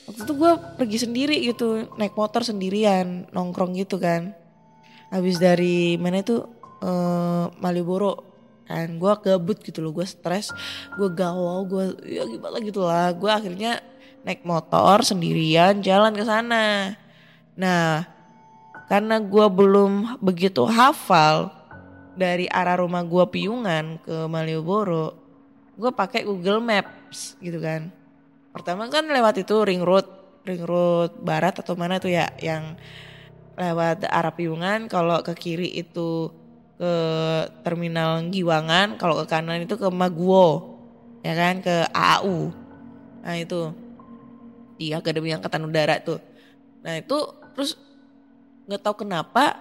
Waktu 0.10 0.26
itu 0.26 0.34
gue 0.34 0.52
pergi 0.74 0.98
sendiri 1.06 1.36
gitu, 1.46 1.86
naik 1.94 2.18
motor 2.18 2.42
sendirian, 2.42 3.30
nongkrong 3.30 3.78
gitu 3.78 4.02
kan. 4.02 4.34
Habis 5.14 5.38
dari 5.38 6.02
mana 6.02 6.26
itu 6.26 6.42
eh 6.82 7.46
Malioboro 7.62 8.26
kan 8.66 9.02
gue 9.02 9.14
gabut 9.26 9.58
gitu 9.66 9.82
loh 9.82 9.90
gue 9.90 10.06
stres 10.06 10.54
gue 10.94 11.10
galau 11.10 11.66
gue 11.66 11.94
ya 12.10 12.26
gimana? 12.26 12.58
gitu 12.58 12.82
lah. 12.82 13.14
Gue 13.14 13.30
akhirnya 13.30 13.86
naik 14.26 14.42
motor 14.42 15.06
sendirian 15.06 15.86
jalan 15.86 16.18
ke 16.18 16.26
sana. 16.26 16.98
Nah 17.54 18.10
karena 18.90 19.22
gue 19.22 19.46
belum 19.46 20.18
begitu 20.18 20.66
hafal 20.66 21.54
dari 22.18 22.50
arah 22.50 22.82
rumah 22.82 23.06
gue 23.06 23.26
piungan 23.30 24.02
ke 24.02 24.26
Malioboro 24.26 25.14
gue 25.80 25.92
pakai 25.94 26.26
Google 26.26 26.60
Maps 26.60 27.40
gitu 27.40 27.62
kan 27.62 27.94
pertama 28.50 28.90
kan 28.90 29.06
lewat 29.06 29.46
itu 29.46 29.62
ring 29.62 29.86
road 29.86 30.08
ring 30.48 30.64
road 30.66 31.14
barat 31.22 31.60
atau 31.62 31.78
mana 31.78 32.02
tuh 32.02 32.10
ya 32.10 32.32
yang 32.42 32.80
lewat 33.60 34.08
arah 34.08 34.34
piungan 34.34 34.88
kalau 34.88 35.20
ke 35.22 35.36
kiri 35.36 35.68
itu 35.76 36.32
ke 36.80 36.94
terminal 37.60 38.24
Giwangan, 38.32 38.96
kalau 38.96 39.20
ke 39.20 39.28
kanan 39.28 39.68
itu 39.68 39.76
ke 39.76 39.92
Maguwo, 39.92 40.80
ya 41.20 41.36
kan 41.36 41.60
ke 41.60 41.92
AAU. 41.92 42.56
Nah 43.20 43.36
itu 43.36 43.76
di 44.80 44.96
Akademi 44.96 45.36
Angkatan 45.36 45.68
Udara 45.68 46.00
tuh. 46.00 46.24
Nah 46.80 46.96
itu 46.96 47.20
terus 47.52 47.76
nggak 48.64 48.80
tahu 48.80 49.04
kenapa 49.04 49.60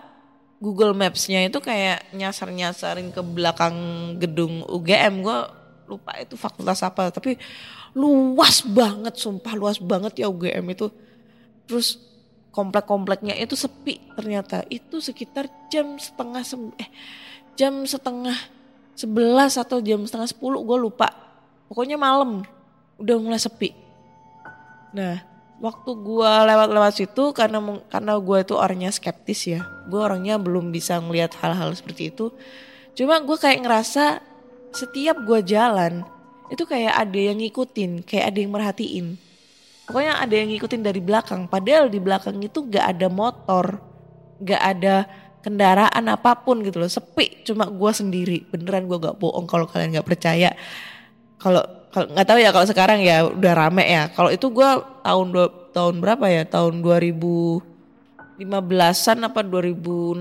Google 0.63 0.95
Maps-nya 0.95 1.43
itu 1.43 1.59
kayak 1.59 2.07
nyasar-nyasarin 2.15 3.11
ke 3.11 3.19
belakang 3.19 3.75
gedung 4.23 4.63
UGM. 4.71 5.27
Gue 5.27 5.39
lupa 5.91 6.15
itu 6.23 6.39
fakultas 6.39 6.87
apa, 6.87 7.11
tapi 7.11 7.35
luas 7.97 8.65
banget, 8.65 9.15
sumpah 9.17 9.55
luas 9.57 9.79
banget 9.81 10.25
ya 10.25 10.27
UGM 10.29 10.67
itu. 10.73 10.93
Terus 11.69 12.01
komplek-kompleknya 12.53 13.37
itu 13.39 13.55
sepi 13.55 14.01
ternyata. 14.19 14.65
Itu 14.67 14.99
sekitar 14.99 15.47
jam 15.71 15.97
setengah 15.97 16.43
eh 16.81 16.91
jam 17.55 17.87
setengah 17.87 18.37
sebelas 18.99 19.55
atau 19.55 19.79
jam 19.79 20.03
setengah 20.03 20.29
sepuluh 20.29 20.61
gue 20.67 20.79
lupa. 20.79 21.13
Pokoknya 21.71 22.01
malam 22.01 22.43
udah 22.99 23.17
mulai 23.21 23.39
sepi. 23.39 23.71
Nah 24.97 25.23
waktu 25.59 25.91
gue 25.91 26.33
lewat-lewat 26.51 26.93
situ 26.99 27.35
karena 27.35 27.59
karena 27.91 28.13
gue 28.19 28.39
itu 28.43 28.55
orangnya 28.59 28.91
skeptis 28.91 29.47
ya. 29.47 29.63
Gue 29.87 30.03
orangnya 30.03 30.41
belum 30.41 30.75
bisa 30.75 30.99
ngelihat 30.99 31.39
hal-hal 31.39 31.71
seperti 31.79 32.11
itu. 32.11 32.35
Cuma 32.99 33.23
gue 33.23 33.39
kayak 33.39 33.63
ngerasa 33.63 34.19
setiap 34.75 35.23
gue 35.23 35.41
jalan 35.47 36.03
itu 36.49 36.65
kayak 36.65 36.97
ada 36.97 37.19
yang 37.19 37.37
ngikutin, 37.41 38.05
kayak 38.05 38.33
ada 38.33 38.39
yang 38.41 38.53
merhatiin. 38.53 39.07
Pokoknya 39.89 40.21
ada 40.21 40.35
yang 40.37 40.53
ngikutin 40.53 40.85
dari 40.85 41.01
belakang. 41.01 41.49
Padahal 41.49 41.89
di 41.89 41.97
belakang 41.97 42.37
itu 42.45 42.61
gak 42.69 42.93
ada 42.97 43.09
motor, 43.09 43.81
gak 44.45 44.61
ada 44.61 45.09
kendaraan 45.41 46.05
apa 46.13 46.37
pun 46.45 46.61
gitu 46.61 46.77
loh. 46.77 46.93
Sepi, 46.93 47.41
cuma 47.49 47.65
gue 47.65 47.93
sendiri. 47.97 48.45
Beneran 48.53 48.85
gue 48.85 49.01
gak 49.01 49.17
bohong 49.17 49.49
kalau 49.49 49.65
kalian 49.65 49.97
gak 49.97 50.05
percaya. 50.05 50.53
Kalau 51.41 51.65
kalau 51.89 52.05
nggak 52.13 52.29
tahu 52.29 52.37
ya 52.37 52.53
kalau 52.53 52.69
sekarang 52.69 53.01
ya 53.01 53.25
udah 53.25 53.53
rame 53.57 53.81
ya. 53.89 54.13
Kalau 54.13 54.29
itu 54.29 54.53
gue 54.53 54.71
tahun 55.01 55.33
dua- 55.33 55.73
tahun 55.73 56.05
berapa 56.05 56.29
ya? 56.29 56.45
Tahun 56.45 56.85
2015-an 56.85 59.19
apa 59.25 59.41
2016 59.41 60.21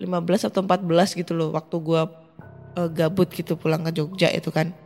15 0.00 0.48
atau 0.48 0.64
14 0.64 1.20
gitu 1.20 1.36
loh 1.36 1.52
waktu 1.52 1.76
gue 1.80 2.02
eh, 2.80 2.88
gabut 2.96 3.28
gitu 3.28 3.60
pulang 3.60 3.84
ke 3.84 3.92
Jogja 3.92 4.32
itu 4.32 4.48
kan. 4.48 4.85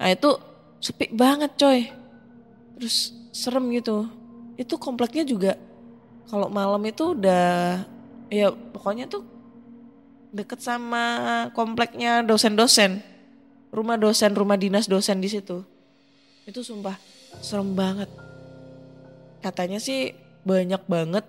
Nah 0.00 0.08
itu 0.08 0.40
sepi 0.80 1.12
banget 1.12 1.52
coy. 1.60 1.92
Terus 2.80 3.12
serem 3.36 3.68
gitu. 3.76 4.08
Itu 4.56 4.80
kompleknya 4.80 5.28
juga 5.28 5.60
kalau 6.30 6.48
malam 6.48 6.80
itu 6.88 7.12
udah 7.12 7.82
ya 8.30 8.54
pokoknya 8.54 9.10
tuh 9.10 9.26
deket 10.32 10.64
sama 10.64 11.04
kompleknya 11.52 12.24
dosen-dosen. 12.24 13.04
Rumah 13.70 14.00
dosen, 14.00 14.34
rumah 14.34 14.58
dinas 14.58 14.88
dosen 14.88 15.22
di 15.22 15.28
situ. 15.30 15.62
Itu 16.48 16.64
sumpah 16.64 16.96
serem 17.38 17.76
banget. 17.76 18.10
Katanya 19.44 19.78
sih 19.78 20.16
banyak 20.42 20.82
banget 20.88 21.26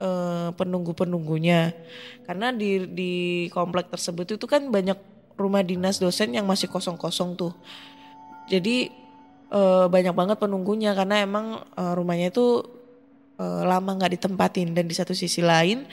eh, 0.00 0.48
penunggu-penunggunya. 0.54 1.74
Karena 2.24 2.54
di 2.54 2.88
di 2.88 3.12
komplek 3.52 3.90
tersebut 3.90 4.38
itu 4.38 4.46
kan 4.48 4.70
banyak 4.70 4.96
rumah 5.34 5.66
dinas 5.66 5.98
dosen 5.98 6.32
yang 6.32 6.46
masih 6.46 6.70
kosong-kosong 6.70 7.36
tuh. 7.36 7.52
Jadi 8.50 8.88
eh, 9.52 9.86
banyak 9.88 10.14
banget 10.14 10.36
penunggunya 10.40 10.92
karena 10.92 11.24
emang 11.24 11.62
eh, 11.76 11.92
rumahnya 11.96 12.32
itu 12.32 12.64
eh, 13.40 13.62
lama 13.64 13.96
nggak 13.96 14.20
ditempatin 14.20 14.76
dan 14.76 14.84
di 14.84 14.94
satu 14.96 15.16
sisi 15.16 15.40
lain 15.40 15.86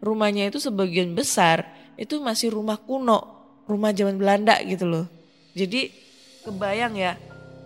rumahnya 0.00 0.48
itu 0.52 0.60
sebagian 0.60 1.16
besar 1.16 1.64
itu 1.96 2.20
masih 2.20 2.52
rumah 2.52 2.76
kuno, 2.76 3.24
rumah 3.64 3.92
zaman 3.92 4.20
Belanda 4.20 4.60
gitu 4.60 4.84
loh. 4.84 5.06
Jadi 5.56 5.88
kebayang 6.44 6.94
ya 6.94 7.16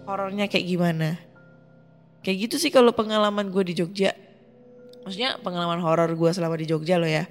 horornya 0.06 0.46
kayak 0.46 0.66
gimana. 0.66 1.18
Kayak 2.22 2.50
gitu 2.50 2.56
sih 2.62 2.70
kalau 2.70 2.94
pengalaman 2.94 3.50
gue 3.50 3.64
di 3.66 3.74
Jogja. 3.74 4.14
Maksudnya 5.02 5.40
pengalaman 5.42 5.82
horor 5.82 6.12
gue 6.14 6.30
selama 6.30 6.54
di 6.54 6.70
Jogja 6.70 7.00
loh 7.00 7.10
ya. 7.10 7.26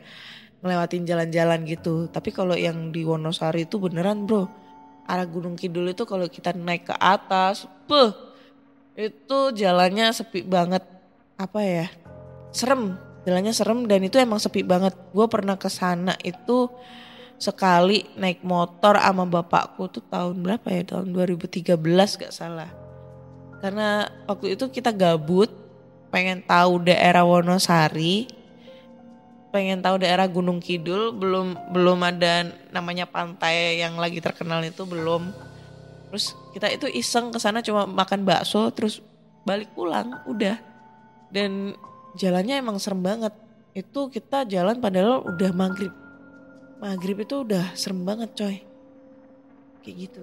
Ngelewatin 0.59 1.07
jalan-jalan 1.07 1.63
gitu. 1.63 2.11
Tapi 2.11 2.35
kalau 2.35 2.57
yang 2.57 2.91
di 2.91 3.07
Wonosari 3.07 3.63
itu 3.63 3.79
beneran 3.79 4.27
bro. 4.27 4.51
Arah 5.09 5.25
Gunung 5.25 5.57
Kidul 5.57 5.89
itu 5.89 6.05
kalau 6.05 6.29
kita 6.29 6.53
naik 6.53 6.93
ke 6.93 6.95
atas. 7.01 7.65
Beuh, 7.89 8.13
itu 8.93 9.39
jalannya 9.57 10.13
sepi 10.13 10.45
banget. 10.45 10.85
Apa 11.33 11.59
ya. 11.65 11.87
Serem. 12.53 12.93
Jalannya 13.25 13.51
serem 13.51 13.89
dan 13.89 14.05
itu 14.05 14.21
emang 14.21 14.37
sepi 14.37 14.61
banget. 14.61 14.93
Gue 15.09 15.25
pernah 15.25 15.57
ke 15.57 15.67
sana 15.67 16.13
itu 16.21 16.69
sekali 17.41 18.05
naik 18.19 18.45
motor 18.45 18.99
sama 19.01 19.25
bapakku 19.25 19.89
tuh 19.89 20.05
tahun 20.05 20.45
berapa 20.45 20.67
ya? 20.69 20.83
Tahun 20.93 21.09
2013 21.09 21.73
gak 22.21 22.33
salah. 22.35 22.69
Karena 23.59 24.07
waktu 24.29 24.55
itu 24.55 24.69
kita 24.71 24.93
gabut 24.95 25.51
pengen 26.13 26.41
tahu 26.45 26.85
daerah 26.85 27.27
Wonosari, 27.27 28.27
pengen 29.49 29.81
tahu 29.81 30.01
daerah 30.01 30.29
Gunung 30.29 30.61
Kidul, 30.61 31.13
belum 31.13 31.73
belum 31.73 31.99
ada 32.05 32.49
namanya 32.69 33.09
pantai 33.09 33.81
yang 33.81 33.97
lagi 33.97 34.21
terkenal 34.21 34.61
itu 34.61 34.85
belum. 34.85 35.33
Terus 36.09 36.33
kita 36.53 36.69
itu 36.73 36.85
iseng 36.89 37.29
ke 37.29 37.37
sana 37.37 37.61
cuma 37.61 37.85
makan 37.85 38.25
bakso 38.25 38.69
terus 38.73 39.01
balik 39.45 39.69
pulang, 39.73 40.21
udah. 40.25 40.57
Dan 41.29 41.77
jalannya 42.17 42.61
emang 42.61 42.81
serem 42.81 43.01
banget. 43.01 43.33
Itu 43.73 44.09
kita 44.09 44.45
jalan 44.49 44.81
padahal 44.81 45.21
udah 45.25 45.51
maghrib. 45.53 45.93
Maghrib 46.81 47.21
itu 47.21 47.45
udah 47.45 47.73
serem 47.77 48.01
banget 48.05 48.33
coy. 48.33 48.55
Kayak 49.85 49.95
gitu. 50.09 50.21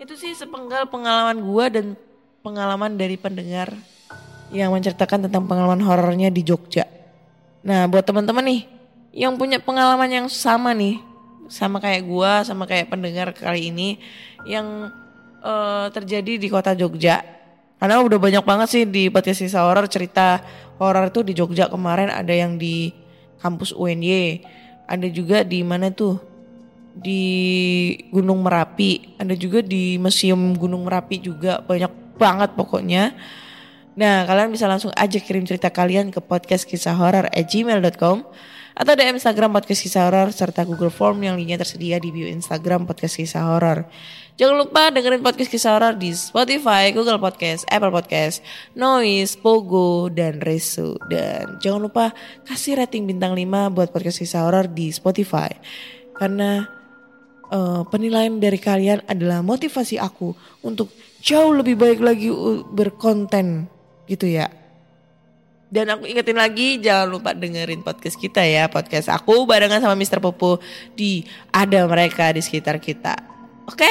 Itu 0.00 0.14
sih 0.16 0.32
sepenggal 0.32 0.88
pengalaman 0.88 1.44
gua 1.44 1.68
dan 1.68 1.96
pengalaman 2.44 2.96
dari 2.96 3.16
pendengar 3.16 3.72
yang 4.52 4.70
menceritakan 4.70 5.28
tentang 5.28 5.48
pengalaman 5.48 5.80
horornya 5.80 6.28
di 6.28 6.44
Jogja. 6.44 6.93
Nah, 7.64 7.88
buat 7.88 8.04
teman-teman 8.04 8.44
nih 8.44 8.60
yang 9.16 9.40
punya 9.40 9.56
pengalaman 9.56 10.10
yang 10.12 10.26
sama 10.28 10.76
nih, 10.76 11.00
sama 11.48 11.80
kayak 11.80 12.04
gua, 12.04 12.44
sama 12.44 12.68
kayak 12.68 12.92
pendengar 12.92 13.32
kali 13.32 13.72
ini 13.72 13.96
yang 14.44 14.92
eh, 15.40 15.86
terjadi 15.88 16.36
di 16.36 16.48
kota 16.52 16.76
Jogja. 16.76 17.24
Karena 17.80 18.04
udah 18.04 18.20
banyak 18.20 18.44
banget 18.44 18.68
sih 18.68 18.84
di 18.84 19.08
podcast 19.08 19.40
sisa 19.40 19.64
horor 19.64 19.88
cerita 19.88 20.44
horor 20.76 21.08
itu 21.08 21.24
di 21.24 21.32
Jogja 21.32 21.72
kemarin 21.72 22.12
ada 22.12 22.32
yang 22.36 22.60
di 22.60 22.92
kampus 23.40 23.72
UNY, 23.72 24.44
ada 24.84 25.08
juga 25.08 25.40
di 25.40 25.64
mana 25.64 25.88
tuh 25.88 26.20
di 26.94 27.22
Gunung 28.12 28.44
Merapi, 28.44 29.18
ada 29.18 29.34
juga 29.34 29.64
di 29.64 29.96
Museum 29.98 30.54
Gunung 30.54 30.86
Merapi 30.86 31.18
juga 31.18 31.64
banyak 31.64 32.20
banget 32.20 32.50
pokoknya. 32.54 33.16
Nah 33.94 34.26
kalian 34.26 34.50
bisa 34.50 34.66
langsung 34.66 34.90
aja 34.98 35.18
kirim 35.22 35.46
cerita 35.46 35.70
kalian 35.70 36.10
ke 36.10 36.18
podcast 36.18 36.66
kisah 36.66 36.98
horor 36.98 37.30
at 37.30 37.46
gmail.com 37.46 38.26
atau 38.74 38.92
DM 38.98 39.22
Instagram 39.22 39.54
podcast 39.54 39.86
kisah 39.86 40.10
horor 40.10 40.34
serta 40.34 40.66
Google 40.66 40.90
Form 40.90 41.22
yang 41.22 41.38
linknya 41.38 41.62
tersedia 41.62 42.02
di 42.02 42.10
bio 42.10 42.26
Instagram 42.26 42.90
podcast 42.90 43.14
kisah 43.14 43.46
horor. 43.46 43.86
Jangan 44.34 44.66
lupa 44.66 44.90
dengerin 44.90 45.22
podcast 45.22 45.46
kisah 45.46 45.78
horor 45.78 45.94
di 45.94 46.10
Spotify, 46.10 46.90
Google 46.90 47.22
Podcast, 47.22 47.62
Apple 47.70 47.94
Podcast, 47.94 48.42
Noise, 48.74 49.38
Pogo, 49.38 50.10
dan 50.10 50.42
Resu. 50.42 50.98
Dan 51.06 51.62
jangan 51.62 51.86
lupa 51.86 52.10
kasih 52.42 52.82
rating 52.82 53.06
bintang 53.06 53.38
5 53.38 53.70
buat 53.70 53.94
podcast 53.94 54.18
kisah 54.18 54.42
horor 54.42 54.66
di 54.66 54.90
Spotify. 54.90 55.54
Karena 56.18 56.66
eh, 57.46 57.82
penilaian 57.86 58.42
dari 58.42 58.58
kalian 58.58 59.06
adalah 59.06 59.38
motivasi 59.46 60.02
aku 60.02 60.34
untuk 60.66 60.90
jauh 61.22 61.54
lebih 61.54 61.78
baik 61.78 62.02
lagi 62.02 62.28
uh, 62.28 62.66
berkonten 62.68 63.70
gitu 64.08 64.28
ya. 64.28 64.50
Dan 65.74 65.90
aku 65.90 66.06
ingetin 66.06 66.38
lagi 66.38 66.78
jangan 66.78 67.08
lupa 67.10 67.34
dengerin 67.34 67.82
podcast 67.82 68.14
kita 68.14 68.46
ya. 68.46 68.70
Podcast 68.70 69.10
aku 69.10 69.42
barengan 69.42 69.82
sama 69.82 69.98
Mr. 69.98 70.22
Popo 70.22 70.62
di 70.94 71.26
Ada 71.50 71.90
Mereka 71.90 72.30
di 72.30 72.40
sekitar 72.44 72.78
kita. 72.78 73.18
Oke? 73.66 73.90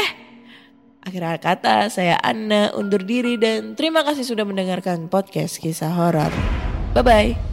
Akhir 1.03 1.27
kata 1.43 1.91
saya 1.91 2.15
Anna 2.23 2.71
undur 2.79 3.03
diri 3.03 3.35
dan 3.35 3.75
terima 3.75 4.07
kasih 4.07 4.23
sudah 4.23 4.47
mendengarkan 4.47 5.11
podcast 5.11 5.59
kisah 5.59 5.91
horor. 5.91 6.31
Bye-bye. 6.95 7.52